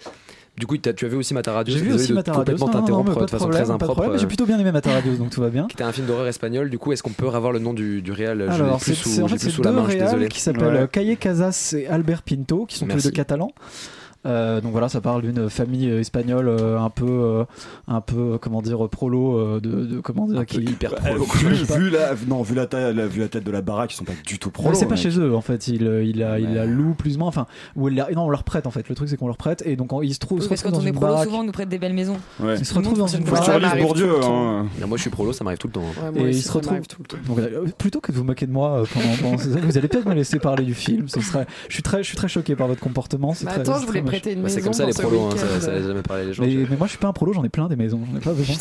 [0.57, 3.25] Du coup, tu as vu aussi Mata Radios j'ai vu aussi de Mataradios complètement t'interrompre
[3.25, 4.17] de façon très impropre.
[4.17, 5.65] j'ai euh, plutôt bien aimé Mataradios donc tout va bien.
[5.67, 6.69] Qui était un film d'horreur espagnol.
[6.69, 9.21] Du coup, est-ce qu'on peut avoir le nom du, du réel Je l'ai alors c'est
[9.21, 12.85] en fait c'est deux réals qui s'appellent euh, Calle Casas et Albert Pinto qui sont
[12.85, 13.51] tous les deux catalans
[14.25, 17.43] Euh, donc voilà, ça parle d'une famille euh, espagnole euh, un peu, euh,
[17.87, 21.25] un peu, comment dire, prolo euh, de, de- comment dire, qui hyper Euh, prolo.
[21.25, 24.05] vu, la, non, vu la, taille, la- vu la tête de la baraque, ils sont
[24.05, 24.69] pas du tout pro.
[24.69, 27.19] Ouais, c'est pas chez eux en fait, il, il, a, il la loue plus ou
[27.19, 28.87] moins, enfin, ou il la- non, on leur prête en fait.
[28.87, 30.61] Le truc c'est qu'on leur prête et donc on- ils se trouvent, Oui, se parce
[30.61, 31.25] que retrouvent quand dans on est prolo, baraque.
[31.27, 32.17] souvent on nous prête des belles maisons.
[32.39, 32.55] Ouais.
[32.57, 33.49] Ils se retrouvent dans une baraque.
[33.49, 34.65] hein.
[34.87, 35.83] Moi, je suis prolo, ça m'arrive tout le temps.
[36.01, 36.11] hein.
[36.15, 36.79] Et ils se retrouvent.
[37.77, 40.73] plutôt que de vous moquer de moi pendant, vous allez peut-être me laisser parler du
[40.73, 41.07] film.
[41.07, 43.33] Ce serait, je suis très, je suis très choqué par votre comportement.
[43.33, 44.01] c'est Bah très- attends, je voulais
[44.31, 44.55] une Bah, maison.
[44.55, 46.43] c'est comme ça les prolos, hein, ça, ça laisse jamais parler les gens.
[46.43, 48.21] Mais, mais moi je suis pas un prolo, j'en ai plein des maisons, j'en ai
[48.21, 48.55] pas besoin.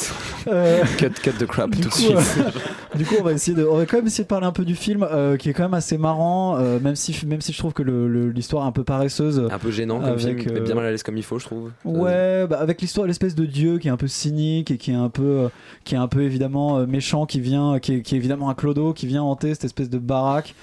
[0.48, 2.16] Euh, Cut, cut the crap du tout de coup, suite.
[2.16, 4.52] euh, du coup, on va essayer de, on va quand même essayer de parler un
[4.52, 7.52] peu du film, euh, qui est quand même assez marrant, euh, même si, même si
[7.52, 9.46] je trouve que l'histoire est un peu paresseuse.
[9.50, 11.46] Un peu gênant comme avec, film, mais bien mal à l'aise comme il faut, je
[11.46, 11.70] trouve.
[11.84, 14.94] Ouais, bah avec l'histoire, l'espèce de dieu qui est un peu cynique et qui est
[14.94, 15.48] un peu,
[15.84, 18.92] qui est un peu évidemment méchant, qui vient, qui est, qui est évidemment un clodo,
[18.92, 20.54] qui vient hanter cette espèce de baraque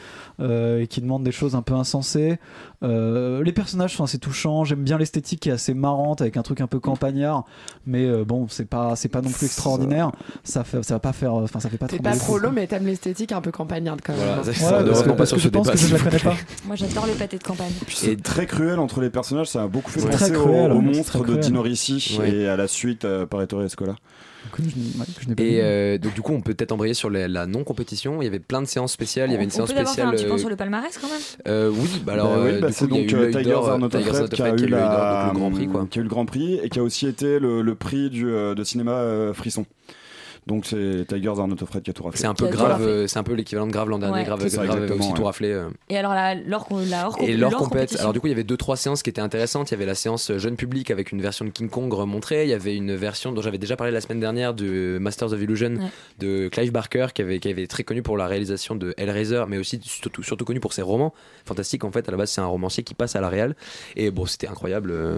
[0.42, 2.40] et qui demande des choses un peu insensées.
[2.82, 4.64] Euh, les personnages sont assez touchants.
[4.64, 7.44] J'aime bien l'esthétique qui est assez marrante avec un truc un peu campagnard,
[7.86, 10.12] mais euh, bon, c'est pas, c'est pas non plus extraordinaire.
[10.44, 11.88] Ça fait, ça va pas faire, enfin, ça fait pas.
[11.88, 12.56] T'es pas prolo, couple.
[12.56, 14.22] mais t'aimes l'esthétique un peu campagnarde quand même.
[14.22, 14.42] Voilà, hein.
[14.46, 15.78] c'est Ouais, ça, parce que- pas parce que je pense débat.
[15.78, 16.36] que je la connais pas.
[16.66, 17.72] Moi j'adore les pâtés de campagne.
[17.90, 20.72] C'est très cruel entre les personnages, ça a beaucoup fait C'est penser très au, cruel,
[20.72, 21.36] au ouais, c'est monstre de.
[21.36, 22.32] Dino Ricci Ouais.
[22.32, 23.96] et à la suite euh, par Ettore Escola.
[24.52, 24.74] Que je, que
[25.38, 25.44] je.
[25.44, 28.22] Et euh, donc du coup, on peut peut-être embrayer sur la, la non-compétition.
[28.22, 29.30] Il y avait plein de séances spéciales.
[29.30, 30.08] Il y avait une on séance spéciale.
[30.08, 31.20] un petit point euh, sur le palmarès quand même.
[31.48, 34.42] euh, oui, bah alors Bah oui, bah c'est donc Tigers Not qui a eu qui
[34.42, 35.88] a eu l'œil d'or, la- donc le Grand Prix quoi.
[35.90, 38.24] qui a eu le Grand Prix et qui a aussi été le, le prix du,
[38.26, 39.66] de cinéma euh, Frisson.
[40.50, 42.20] Donc c'est Tigers Not Afraid qui a tout raflé.
[42.20, 44.18] C'est un peu tout grave, euh, c'est un peu l'équivalent de grave l'an dernier.
[44.20, 44.24] Ouais.
[44.26, 45.26] Grave, ça, grave aussi tout ouais.
[45.28, 45.52] raflé.
[45.52, 45.70] euh.
[45.90, 48.34] Et alors la, l'or, la hors, Et l'or leur compète, alors du coup il y
[48.34, 49.70] avait deux trois séances qui étaient intéressantes.
[49.70, 52.44] Il y avait la séance jeune public avec une version de King Kong montrée.
[52.44, 55.42] Il y avait une version dont j'avais déjà parlé la semaine dernière de Masters of
[55.42, 55.86] Illusion Ouais.
[56.18, 59.44] de Clive Barker qui avait, qui avait été très connu pour la réalisation de Hellraiser,
[59.48, 61.14] mais aussi surtout, surtout connu pour ses romans
[61.46, 61.84] fantastiques.
[61.84, 63.56] En fait, à la base c'est un romancier qui passe à la réal.
[63.96, 65.18] Et bon, c'était incroyable euh,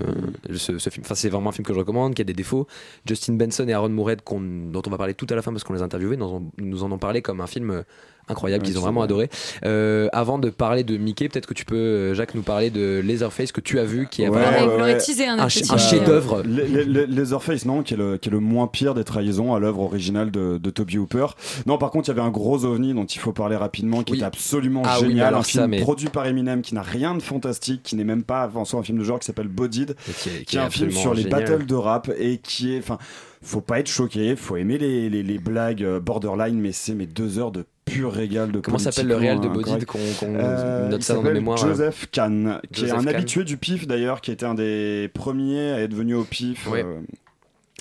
[0.54, 1.04] ce, ce film.
[1.06, 2.68] Enfin, c'est vraiment un film que je recommande, qui a des défauts.
[3.06, 5.74] Justin Benson et Aaron qu'on- dont on va parler tout à la fin parce qu'on
[5.74, 7.84] les a interviewés, nous en, nous en ont parlé comme un film euh,
[8.32, 9.06] incroyable qu'ils ont vraiment vrai.
[9.06, 9.30] adoré.
[9.66, 13.02] Euh, avant de parler de Mickey, peut-être que tu peux, euh, Jacques, nous parler de
[13.04, 15.28] Leatherface que tu as vu, qui est Ouais, vraiment ouais, ouais.
[15.28, 16.44] un, un chef-d'œuvre.
[16.46, 19.54] Les, les, les- Leatherface, non, qui est, le, qui est le moins pire des trahisons
[19.54, 21.28] à l'œuvre originale de, de Toby Hooper.
[21.66, 24.14] Non, par contre, il y avait un gros ovni dont il faut parler rapidement, qui
[24.14, 24.18] Oui.
[24.20, 25.28] était absolument Ah oui, génial.
[25.28, 28.04] alors un film ça, mais- produit par Eminem qui n'a rien de fantastique, qui n'est
[28.04, 30.60] même pas en soi un film de genre, qui s'appelle Bodied, qui est, qui est
[30.60, 31.44] un film sur les génial.
[31.46, 32.98] battles de rap et qui est, enfin,
[33.42, 37.08] faut pas être choqué, faut aimer les, les, les blagues euh, borderline, mais c'est mes
[37.08, 40.90] deux heures de pur régal de Comment s'appelle le réal de Bodied qu'on qu'on Euh,
[40.90, 41.68] note ça dans nos mémoires euh.
[41.70, 43.16] Joseph Kahn, qui Joseph est un Kahn.
[43.16, 46.68] habitué du PIF d'ailleurs, qui était un des premiers à être venu au PIF.
[46.68, 46.84] Ouais.
[46.86, 47.00] euh,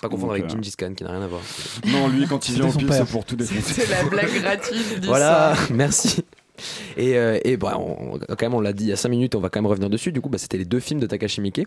[0.03, 1.43] Pas confondre avec euh, Gengis Khan qui n'a rien à voir.
[1.87, 3.83] Non, lui, quand il vient au PIF, c'est pour tout défoncer.
[3.83, 5.69] C'est la blague gratuite du Voilà, soir.
[5.75, 6.25] merci.
[6.97, 9.35] Et, euh, et bah, on, quand même, on l'a dit il y a 5 minutes,
[9.35, 10.13] on va quand même revenir dessus.
[10.13, 11.67] Du coup, bah, c'était les deux films de Takashi Miike.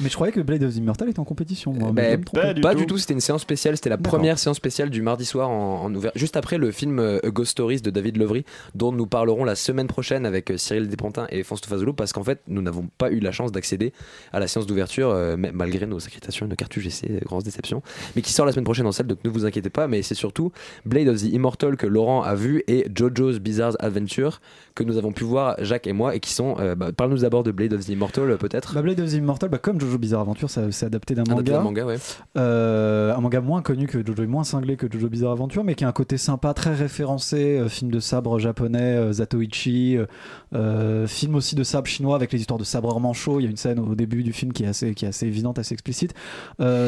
[0.00, 1.72] Mais je croyais que Blade of the Immortal était en compétition.
[1.72, 2.98] moi, mais Bah, pas, du, tout.
[2.98, 6.12] c'était une séance spéciale, c'était la première séance spéciale du mardi soir en, en ouvert,
[6.14, 8.44] juste après le film euh, A Ghost Stories de David Levry,
[8.74, 12.24] dont nous parlerons la semaine prochaine avec euh, Cyril Despontin et Fonce Fazolo, parce qu'en
[12.24, 13.92] fait, nous n'avons pas eu la chance d'accéder
[14.32, 17.82] à la séance d'ouverture, euh, malgré nos accréditations et nos cartes UGC, grosse déception,
[18.14, 20.14] mais qui sort la semaine prochaine en salle, donc ne vous inquiétez pas, mais c'est
[20.14, 20.52] surtout
[20.84, 24.40] Blade of the Immortal que Laurent a vu et JoJo's Bizarre Adventure
[24.78, 26.56] que nous avons pu voir, Jacques et moi, et qui sont.
[26.60, 28.74] euh, bah, Parle-nous d'abord de Blade of the Immortal, euh, peut-être.
[28.74, 31.60] Bah, Blade of the Immortal, bah, comme Jojo Bizarre Adventure, c'est adapté d'un Adapté manga.
[31.62, 31.96] manga, ouais.
[32.36, 35.74] Euh, un manga moins connu que Jojo et moins cinglé que Jojo Bizarre Adventure, mais
[35.74, 39.98] qui a un côté sympa, très référencé, euh, film de sabre japonais, Zatoichi,
[41.06, 43.40] film aussi de sabre chinois avec les histoires de sabre manchot.
[43.40, 45.26] Il y a une scène au début du film qui est assez, qui est assez
[45.26, 46.14] évidente, assez explicite.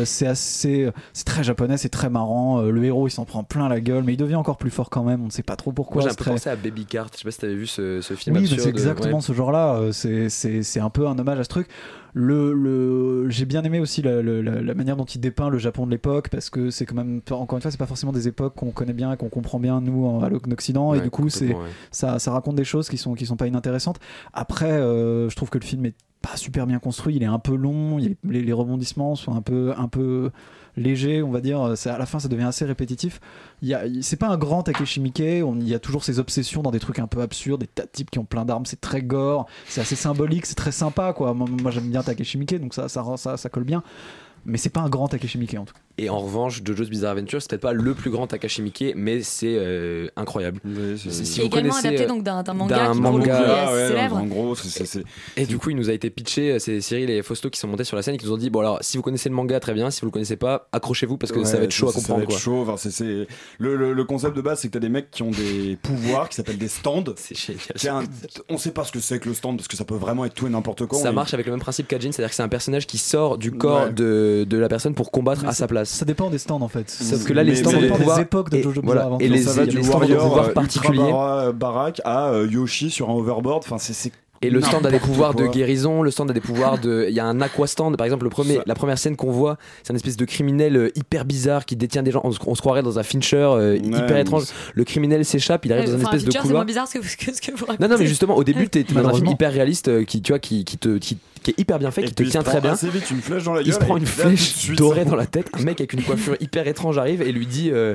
[0.05, 2.61] C'est assez, c'est très japonais, c'est très marrant.
[2.62, 5.05] Le héros, il s'en prend plein la gueule, mais il devient encore plus fort quand
[5.05, 5.22] même.
[5.22, 6.03] On ne sait pas trop pourquoi.
[6.03, 7.09] Moi, j'ai un peu très- pensé à Baby Cart.
[7.12, 9.22] Je sais pas si t'avais vu ce, ce film oui, c'est exactement ouais.
[9.22, 9.76] ce genre-là.
[9.76, 11.68] euh, c'est un peu un hommage à ce truc.
[12.14, 13.28] Le, le...
[13.30, 16.50] J'ai bien aimé aussi la, la- manière dont il dépeint le Japon de l'époque parce
[16.50, 19.12] que c'est quand même, encore une fois, c'est pas forcément des époques qu'on connaît bien
[19.12, 20.94] et qu'on comprend bien nous en, à l'Occident.
[20.94, 21.56] et du coup, c'est, ouais.
[21.90, 23.98] ça, ça raconte des choses qui sont, qui sont pas inintéressantes.
[24.32, 27.16] Après, euh, je trouve que le film est pas super bien construit.
[27.16, 27.98] Il est un peu long.
[27.98, 30.30] il est- les, les rebondissements sont un peu, un peu
[30.76, 31.72] légers, on va dire.
[31.76, 33.20] C'est- À la fin, ça devient assez répétitif.
[34.02, 35.42] C'est pas un grand Takeshi Miike.
[35.44, 37.84] On, il y a toujours ses obsessions dans des trucs un peu absurdes, des tas
[37.84, 38.66] de types qui ont plein d'armes.
[38.66, 39.46] C'est très gore.
[39.66, 40.44] C'est assez symbolique.
[40.46, 41.32] C'est très sympa, quoi.
[41.32, 43.82] Moi, moi, j'aime bien Takeshi Miike, donc ça, ça, ça, ça colle bien.
[44.44, 45.80] Mais c'est pas un grand Takeshi Miike en tout cas.
[46.03, 49.20] Et en revanche, JoJo's Bizarre Adventure, c'est peut-être pas le plus grand Takashi Miike, mais
[49.22, 50.59] c'est euh, incroyable.
[50.96, 53.36] C'est- si vous également connaissez, adapté euh, donc d'un manga d'un qui manga.
[53.38, 54.16] Ah assez ouais, célèbre.
[54.16, 55.05] en gros, c'est- c'est- c'est-
[55.36, 57.68] Et du coup, il nous a été pitché, euh, c'est Cyril et Fausto qui sont
[57.68, 59.34] montés sur la scène et qui nous ont dit bon alors, si vous connaissez le
[59.34, 59.90] manga, très bien.
[59.90, 62.01] Si vous le connaissez pas, accrochez-vous parce que ça va être chaud à ça- ça
[62.01, 62.38] comprendre va être quoi.
[62.38, 62.62] chaud.
[62.62, 63.26] Enfin, c'est- c'est-
[63.59, 66.28] le, le- le concept de base, c'est que t'as des mecs qui ont des pouvoirs
[66.30, 67.05] qui s'appellent des stands.
[67.16, 68.05] C'est génial.
[68.05, 68.05] Un-
[68.48, 70.34] On sait pas ce que c'est que le stand parce que ça peut vraiment être
[70.34, 70.98] tout et n'importe quoi.
[70.98, 73.51] Ça marche avec le même principe qu'Ajin, c'est-à-dire que c'est un personnage qui sort du
[73.53, 73.92] corps Ouais.
[73.92, 75.89] de, de la personne pour combattre Mais à sa place.
[75.91, 76.88] Ça dépend des stands en fait.
[76.91, 79.64] Sauf que là, les stands ont des époques de Jojo voilà, Bizarre et les, ça
[79.66, 80.99] des stands ont des warrior pouvoirs euh, particuliers.
[80.99, 83.62] ultra bara- baraque à Yoshi sur un overboard.
[83.64, 84.12] Enfin, c'est-
[84.43, 87.05] Et le stand a des pouvoirs de guérison, le stand a des pouvoirs de.
[87.11, 89.59] Il y a un aqua stand, par exemple, le premier, la première scène qu'on voit,
[89.82, 92.22] c'est un espèce de criminel euh, hyper bizarre qui détient des gens.
[92.24, 94.45] On, se- on se croirait dans un Fincher euh, hyper étrange.
[94.74, 96.61] Le criminel s'échappe, il arrive dans une Enfin, espèce de c'est couloir.
[96.61, 97.82] moins bizarre que, que ce que vous racontez.
[97.86, 100.32] Non, non, mais justement, au début, t'es dans un film hyper réaliste euh, qui, tu
[100.32, 102.61] vois, qui, qui te, qui, qui est hyper bien fait, Et qui te tient très
[102.61, 102.72] bien.
[102.72, 105.49] assez vite une flèche dans la Il se prend une flèche dorée dans la tête.
[105.55, 107.95] Un mec avec une coiffure hyper étrange arrive et lui dit euh,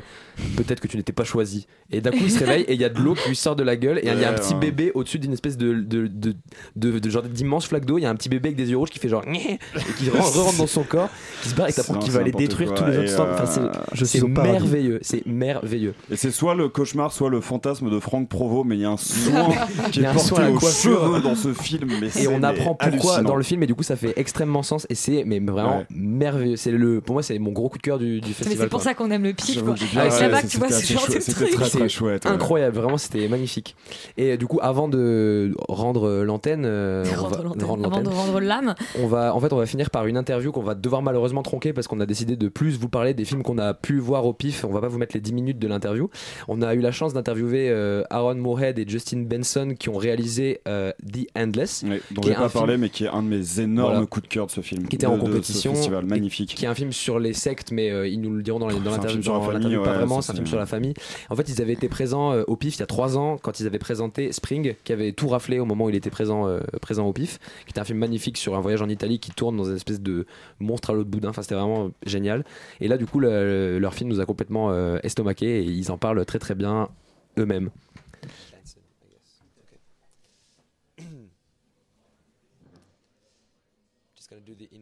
[0.57, 1.67] Peut-être que tu n'étais pas choisi.
[1.91, 3.55] Et d'un coup, il se réveille et il y a de l'eau qui lui sort
[3.55, 3.99] de la gueule.
[3.99, 4.59] Et il y a un petit ouais.
[4.59, 6.33] bébé au-dessus d'une espèce de, de, de,
[6.75, 7.97] de, de genre d'immense flaque d'eau.
[7.97, 9.59] Il y a un petit bébé avec des yeux rouges qui fait genre et
[9.97, 11.09] qui re- rentre dans son corps,
[11.43, 12.77] qui se barre et t'apprends qu'il va aller détruire quoi.
[12.79, 13.27] tous les Et, autres stands.
[13.31, 14.51] Enfin, euh, c'est- paradis.
[14.63, 14.99] merveilleux.
[15.03, 15.93] C'est merveilleux.
[16.11, 18.89] Et c'est soit le cauchemar, soit le fantasme de Franck Provo, mais il y a
[18.91, 19.47] un soin
[19.91, 21.01] qui est porté aux coiffure.
[21.05, 21.89] cheveux dans ce film.
[22.19, 23.21] Et on apprend pourquoi.
[23.35, 25.85] Dans le film et du coup ça fait extrêmement sens et c'est mais vraiment Ouais.
[25.89, 26.55] merveilleux.
[26.55, 28.57] C'est le pour moi c'est mon gros coup de cœur du, du Mais festival.
[28.59, 28.83] c'est pour quoi.
[28.91, 29.85] ça qu'on aime le pif, J'avoue quoi.
[29.97, 31.51] Ah, c'est là-bas ouais, que tu vois ce genre de truc.
[31.51, 32.25] très chouette.
[32.25, 32.31] ouais.
[32.31, 33.75] Incroyable, vraiment c'était magnifique.
[34.15, 38.07] Et du coup, avant de rendre l'antenne, euh, on Rendre de rendre Avant de l'antenne,
[38.07, 38.75] rendre l'âme.
[39.01, 41.73] on va en fait on va finir par une interview qu'on va devoir malheureusement tronquer
[41.73, 44.33] parce qu'on a décidé de plus vous parler des films qu'on a pu voir au
[44.33, 44.63] pif.
[44.63, 46.09] On va pas vous mettre les 10 minutes de l'interview.
[46.47, 50.61] On a eu la chance d'interviewer euh, Aaron Moorhead et Justin Benson qui ont réalisé
[50.67, 51.83] euh, The Endless.
[52.11, 54.05] Dont est pas parlé, mais qui est un de mes énormes Voilà.
[54.05, 54.87] coups de cœur de ce film.
[54.87, 56.55] qui était de- en compétition festival et magnifique.
[56.55, 59.21] qui est un film sur les sectes mais euh, ils nous le diront dans, l'interview
[59.21, 59.39] dans
[59.83, 60.93] pas vraiment c'est un film sur la famille
[61.29, 63.59] en fait ils avaient été présents euh, au PIF il y a trois ans quand
[63.59, 66.59] ils avaient présenté Spring qui avait tout raflé au moment où il était présent, euh,
[66.81, 69.57] présent au PIF qui était un film magnifique sur un voyage en Italie qui tourne
[69.57, 70.25] dans une espèce de
[70.59, 72.45] monstre à l'autre boudin enfin c'était vraiment génial
[72.81, 74.71] et là du coup le- leur film nous a complètement
[75.03, 76.89] estomaqué et ils en parlent très très bien
[77.37, 77.69] eux-mêmes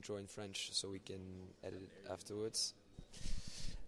[0.03, 1.21] intro French so we can
[1.63, 2.75] edit afterwards.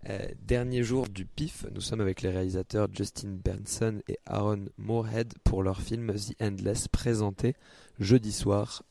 [0.07, 5.33] Euh, dernier jour du PIF, nous sommes avec les réalisateurs Justin Benson et Aaron Moorhead
[5.43, 7.55] pour leur film The Endless présenté
[7.99, 8.83] jeudi soir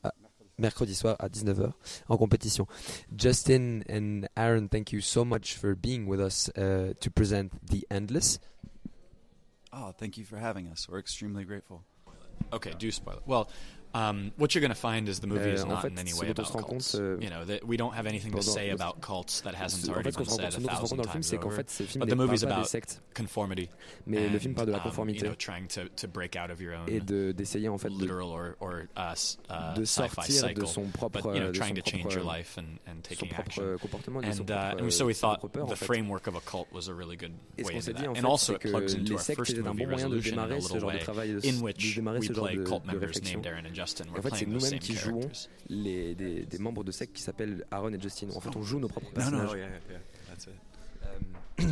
[0.59, 1.73] mercredi soir à 19h
[2.09, 2.67] en compétition.
[3.17, 7.85] Justin and Aaron, thank you so much for being with us uh, to present The
[7.91, 8.39] Endless.
[9.73, 10.89] Oh, thank you for having us.
[10.89, 11.83] We're extremely grateful.
[12.53, 13.23] Okay, do spoil it.
[13.27, 13.49] Well,
[13.95, 16.31] Um, what you're going to find is the movie is not fait, in any way
[16.31, 16.93] about cults.
[16.93, 20.11] Compte, you know, that we don't have anything to say about cults that hasn't already
[20.11, 21.63] been said a thousand times over.
[21.63, 22.75] Fait, but the movie is about
[23.15, 23.71] conformity.
[24.05, 25.21] Mais and, le film parle de la conformité.
[25.21, 28.31] Um, you know, trying to, to break out of your own de, en fait literal
[28.31, 29.15] or, or uh,
[29.49, 32.81] uh sci-fi cycle, de son propre, but, you know, trying to change your life and,
[32.89, 33.79] and taking action.
[34.25, 37.35] And, uh, and so we thought the framework of a cult was a really good
[37.63, 38.17] way into that.
[38.17, 41.01] And also it plugs into our first movie, Resolution, in a little way,
[41.45, 43.84] in which we play cult members named Aaron and Justin.
[44.17, 45.29] en fait, c'est nous-mêmes qui jouons
[45.69, 48.29] les, des, membres de sec qui s'appellent Aaron et Justin.
[48.35, 49.51] En fait, on joue nos propres personnages.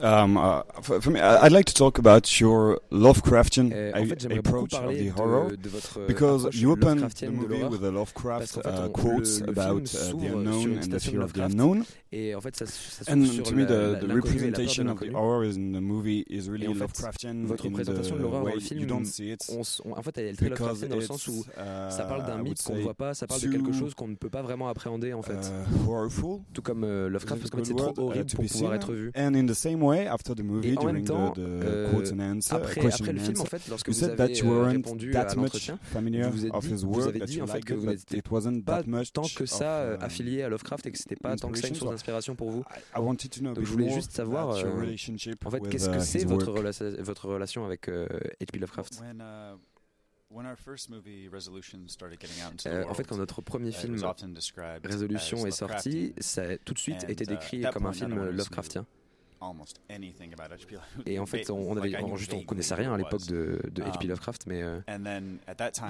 [0.00, 4.74] Um, uh, for me, I'd like to talk about your Lovecraftian eh, en fait, approach
[4.74, 8.62] of the horror de, de votre because you open the movie with a Lovecraft en
[8.62, 11.84] fait, uh, quotes about uh, the unknown and the fear of the unknown.
[12.10, 15.44] Et en fait, ça, ça and sur to me, the, the representation of the horror
[15.44, 17.44] in the movie is really en fait, Lovecraftian.
[17.44, 20.32] Votre représentation de l'horreur film, you don't see it on, on, en fait, elle est
[20.34, 23.14] très Lovecraftian dans le sens où uh, ça parle d'un mythe qu'on ne voit pas,
[23.14, 25.32] ça parle de quelque chose qu'on ne peut pas vraiment appréhender en fait.
[25.34, 29.12] Uh, Tout comme euh, Lovecraft, parce que c'est trop uh, horrible pour pouvoir être vu
[29.52, 33.18] the same way, after the movie, during temps, the, euh, quotes and uh, après, le
[33.18, 33.36] film,
[33.68, 37.08] lorsque vous said avez that you euh, weren't that much familiar vous, his work, vous
[37.08, 38.82] avez dit en fait que vous n'étiez pas
[39.12, 41.68] tant que ça euh, um, affilié à Lovecraft et que c'était pas tant que ça
[41.68, 42.64] une source d'inspiration pour vous.
[42.96, 48.58] Donc je voulais juste savoir, en fait, qu'est-ce que uh, c'est votre relation avec H.P.
[48.58, 49.02] Lovecraft?
[52.88, 53.96] En fait, quand notre premier film
[54.84, 58.86] Resolution est sorti, ça a tout de suite été décrit comme un film Lovecraftien.
[61.06, 61.92] Et en fait, on, avait,
[62.46, 64.06] connaissait rien à l'époque de, H.P.
[64.06, 64.80] Lovecraft, mais, euh,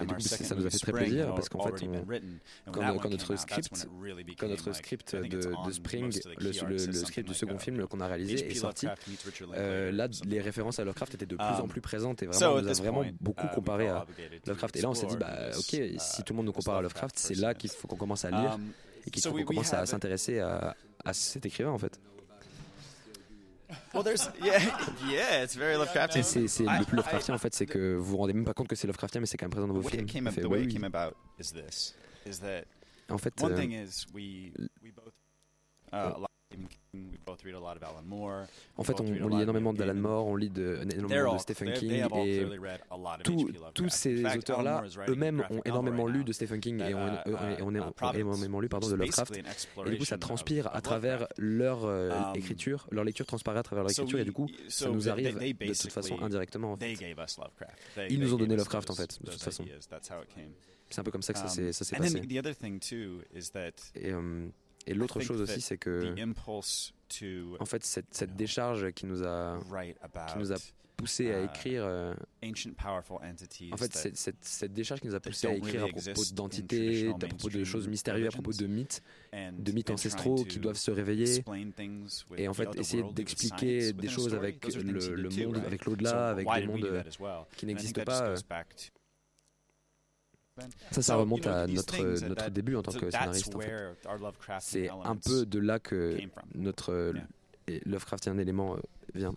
[0.06, 1.86] du coup, ça nous a fait très plaisir parce qu'en fait,
[2.72, 3.86] quand, notre script,
[4.38, 8.86] quand notre script de, Spring, le, script du second film qu'on a réalisé est sorti,
[9.54, 12.62] euh, là, les références à Lovecraft étaient de plus en plus présentes et vraiment, on
[12.62, 14.06] nous a vraiment beaucoup comparé à
[14.46, 14.76] Lovecraft.
[14.76, 17.18] Et là, on s'est dit, bah, ok, si tout le monde nous compare à Lovecraft,
[17.18, 18.58] c'est là qu'il faut qu'on commence à lire
[19.06, 22.00] et qu'il faut qu'on commence à s'intéresser à cet écrivain en fait.
[23.94, 24.60] Well, there's yeah,
[25.08, 26.22] yeah, it's very Lovecraftian.
[26.22, 28.86] C'est, c'est Lovecraftien en fait, c'est que vous vous rendez même pas compte que c'est
[28.86, 30.06] Lovecraftien, mais c'est quand même présent dans vos films.
[30.06, 30.64] Came up, fait, the way oui.
[30.66, 31.94] it came about is this,
[32.26, 32.64] is that
[33.10, 34.52] en fait, one euh, thing is we
[34.82, 35.14] we both
[35.92, 36.26] uh,
[38.76, 42.46] en fait, on, lit énormément d'Alan Moore, on lit énormément de Stephen King, et
[43.24, 47.70] tous ces auteurs-là, eux-mêmes, ont énormément lu de Stephen King et ont,
[48.14, 49.40] énormément lu pardon, de Lovecraft.
[49.86, 53.84] Et du coup, ça transpire à travers leur euh, écriture, leur lecture transparaît à travers
[53.84, 56.78] leur écriture, et du coup, ça nous arrive de toute façon indirectement.
[58.08, 59.64] Ils nous ont donné Lovecraft, en fait, de toute façon.
[60.90, 62.20] C'est un peu comme ça que ça s'est passé.
[63.94, 64.48] Et, euh,
[64.86, 66.14] et l'autre chose aussi, c'est que,
[67.60, 70.38] en fait, cette, décharge qui nous a, qui
[70.96, 71.84] poussé à écrire,
[73.72, 77.50] en fait, cette, décharge qui nous a poussé à écrire à propos d'entités, à propos
[77.50, 79.02] de choses mystérieuses, à propos de mythes,
[79.32, 81.44] de mythes ancestraux qui doivent se réveiller,
[82.36, 87.04] et en fait, essayer d'expliquer des choses avec le monde, avec l'au-delà, avec des mondes
[87.56, 88.34] qui n'existent pas.
[90.90, 93.56] Ça, ça remonte à notre, notre début en tant que scénariste.
[94.60, 96.18] C'est un peu de là que
[96.54, 97.12] notre euh,
[97.86, 98.80] Lovecraftien élément euh,
[99.14, 99.34] vient.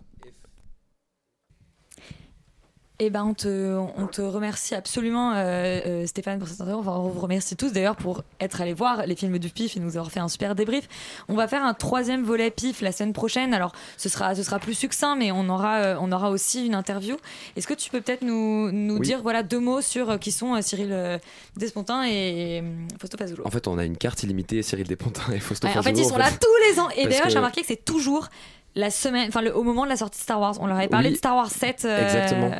[2.98, 6.80] Eh ben, on te, on te remercie absolument, euh, euh, Stéphane, pour cette interview.
[6.80, 9.80] Enfin, on vous remercie tous d'ailleurs pour être allés voir les films du PIF et
[9.80, 10.88] nous avoir fait un super débrief.
[11.28, 13.52] On va faire un troisième volet PIF la semaine prochaine.
[13.52, 16.74] Alors, ce sera, ce sera plus succinct, mais on aura, euh, on aura aussi une
[16.74, 17.16] interview.
[17.56, 21.20] Est-ce que tu peux peut-être nous, nous dire voilà, deux mots sur qui sont Cyril
[21.54, 22.64] Despontin et
[22.98, 25.82] Fausto Pazulo En fait, on a une carte illimitée Cyril Despontin et Fausto ouais, En
[25.82, 26.88] fait, ils sont là tous les ans.
[26.96, 28.30] Et d'ailleurs, j'ai remarqué que c'est toujours
[28.76, 30.54] la semaine, enfin au moment de la sortie de Star Wars.
[30.60, 31.84] On leur avait parlé de Star Wars 7.
[31.84, 32.50] Euh, Exactement.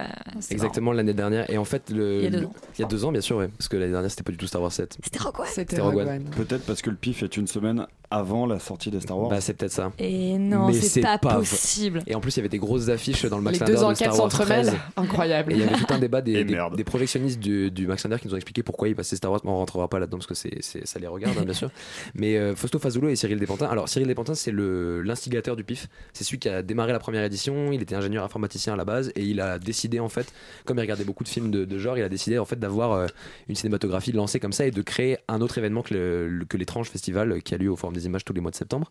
[0.51, 1.49] Exactement l'année dernière.
[1.51, 2.53] Et en fait, le, il y a deux ans.
[2.79, 4.39] Il y a deux ans, bien sûr, ouais, parce que l'année dernière, c'était pas du
[4.39, 4.97] tout Star Wars 7.
[5.05, 5.47] C'était Rogue One.
[5.47, 6.25] C'était Rogue One.
[6.37, 9.31] Peut-être parce que le pif est une semaine avant la sortie des Star Wars.
[9.31, 9.93] Bah, c'est peut-être ça.
[9.99, 12.03] Et non, c'est pas, possible.
[12.07, 14.13] Et en plus, il y avait des grosses affiches dans le Max Les deux enquêtes
[14.13, 14.73] s'entremêlent.
[14.97, 15.53] Incroyable.
[15.53, 18.29] Et il y avait tout un débat des, des, projectionnistes du, du Max Linder qui
[18.29, 19.41] nous ont expliqué pourquoi ils passaient Star Wars.
[19.45, 21.71] mais On rentrera pas là-dedans parce que c'est, ça les regarde, hein, bien sûr.
[22.15, 23.67] Mais euh, Fausto Fazulo et Cyril Despantin.
[23.67, 27.23] Alors, Cyril Despantin, c'est le, l'instigateur du pif c'est celui qui a démarré la première
[27.25, 27.73] édition.
[27.73, 30.33] Il était ingénieur informaticien à la base et il a décidé en fait,
[30.65, 32.93] comme il regardait beaucoup de films de, de genre, il a décidé en fait d'avoir
[32.93, 33.07] euh,
[33.49, 36.57] une cinématographie lancée comme ça et de créer un autre événement que le- le- que
[36.57, 38.91] l'étrange festival qui a lieu au Forum des Images tous les mois de septembre.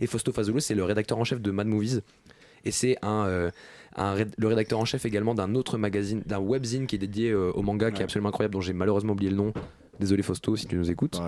[0.00, 2.00] Et Fausto Fazolo, c'est le rédacteur en chef de Mad Movies
[2.64, 3.50] et c'est un, euh,
[3.96, 7.52] un le rédacteur en chef également d'un autre magazine, d'un webzine qui est dédié euh,
[7.52, 9.52] au manga, qui est absolument incroyable, dont j'ai malheureusement oublié le nom.
[10.00, 11.20] Désolé Fausto si tu nous écoutes.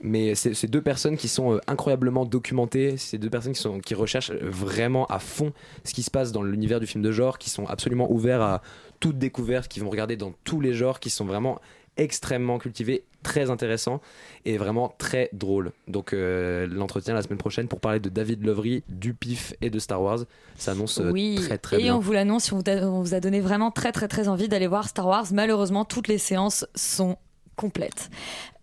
[0.00, 3.94] Mais c'est deux personnes qui sont euh, incroyablement documentées, c'est deux personnes qui, sont, qui
[3.94, 5.52] recherchent euh, vraiment à fond
[5.84, 8.62] ce qui se passe dans l'univers du film de genre, qui sont absolument ouverts à
[9.00, 11.58] toute découverte, qui vont regarder dans tous les genres, qui sont vraiment
[11.96, 14.00] extrêmement cultivés, très intéressants
[14.44, 15.70] et vraiment très drôles.
[15.86, 19.78] Donc euh, l'entretien la semaine prochaine pour parler de David Lovery, du PIF et de
[19.78, 20.18] Star Wars
[20.56, 21.94] s'annonce euh, Oui, très très et bien.
[21.96, 24.48] on vous l'annonce, on vous a- on vous a donné vraiment très très très envie
[24.48, 25.26] d'aller voir Star Wars.
[25.32, 27.16] Malheureusement, toutes les séances sont
[27.56, 28.10] complètes.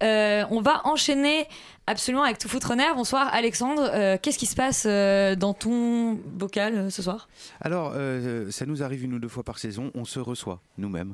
[0.03, 1.47] Euh, on va enchaîner
[1.85, 2.95] absolument avec tout foutre en air.
[2.95, 7.27] Bonsoir Alexandre, Euh, qu'est-ce qui se passe euh, dans ton bocal euh, ce soir?
[7.59, 11.13] Alors, euh, ça nous arrive une ou deux fois par saison, on se reçoit nous-mêmes.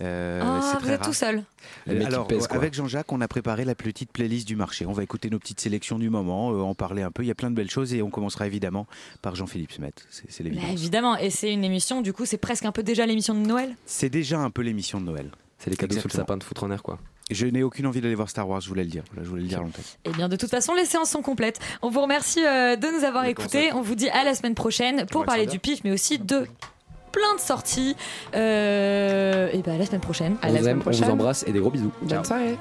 [0.00, 1.06] Euh, Ah, vous très êtes rare.
[1.08, 1.44] tout seul
[1.88, 4.84] Euh, Alors, pèse, avec Jean-Jacques, on a préparé la petite playlist du marché.
[4.86, 7.22] On va écouter nos petites sélections du moment, euh, en parler un peu.
[7.22, 8.86] Il y a plein de belles choses et on commencera évidemment
[9.22, 9.92] par Jean-Philippe Smet.
[10.10, 10.70] C'est c'est Bah, l'évidence.
[10.72, 13.76] Évidemment, et c'est une émission, du coup c'est presque un peu déjà l'émission de Noël?
[13.86, 15.30] C'est déjà un peu l'émission de Noël.
[15.58, 16.22] C'est les cadeaux sous le Exactement.
[16.26, 16.98] sapin de foutre en air quoi.
[17.30, 19.02] Je n'ai aucune envie d'aller voir Star Wars, je voulais le dire.
[19.10, 19.82] Voilà, je voulais le dire longtemps.
[20.04, 21.58] Eh bien, de toute façon, les séances sont complètes.
[21.80, 23.72] On vous remercie euh, de nous avoir écoutés.
[23.72, 26.46] On vous dit à la semaine prochaine pour Ouais, parler du pif, mais aussi de
[27.12, 27.96] plein de sorties.
[28.34, 30.36] Euh, et ben à la semaine prochaine.
[30.42, 31.92] on vous aime, on vous embrasse et des gros bisous.
[32.02, 32.58] Bonne soirée.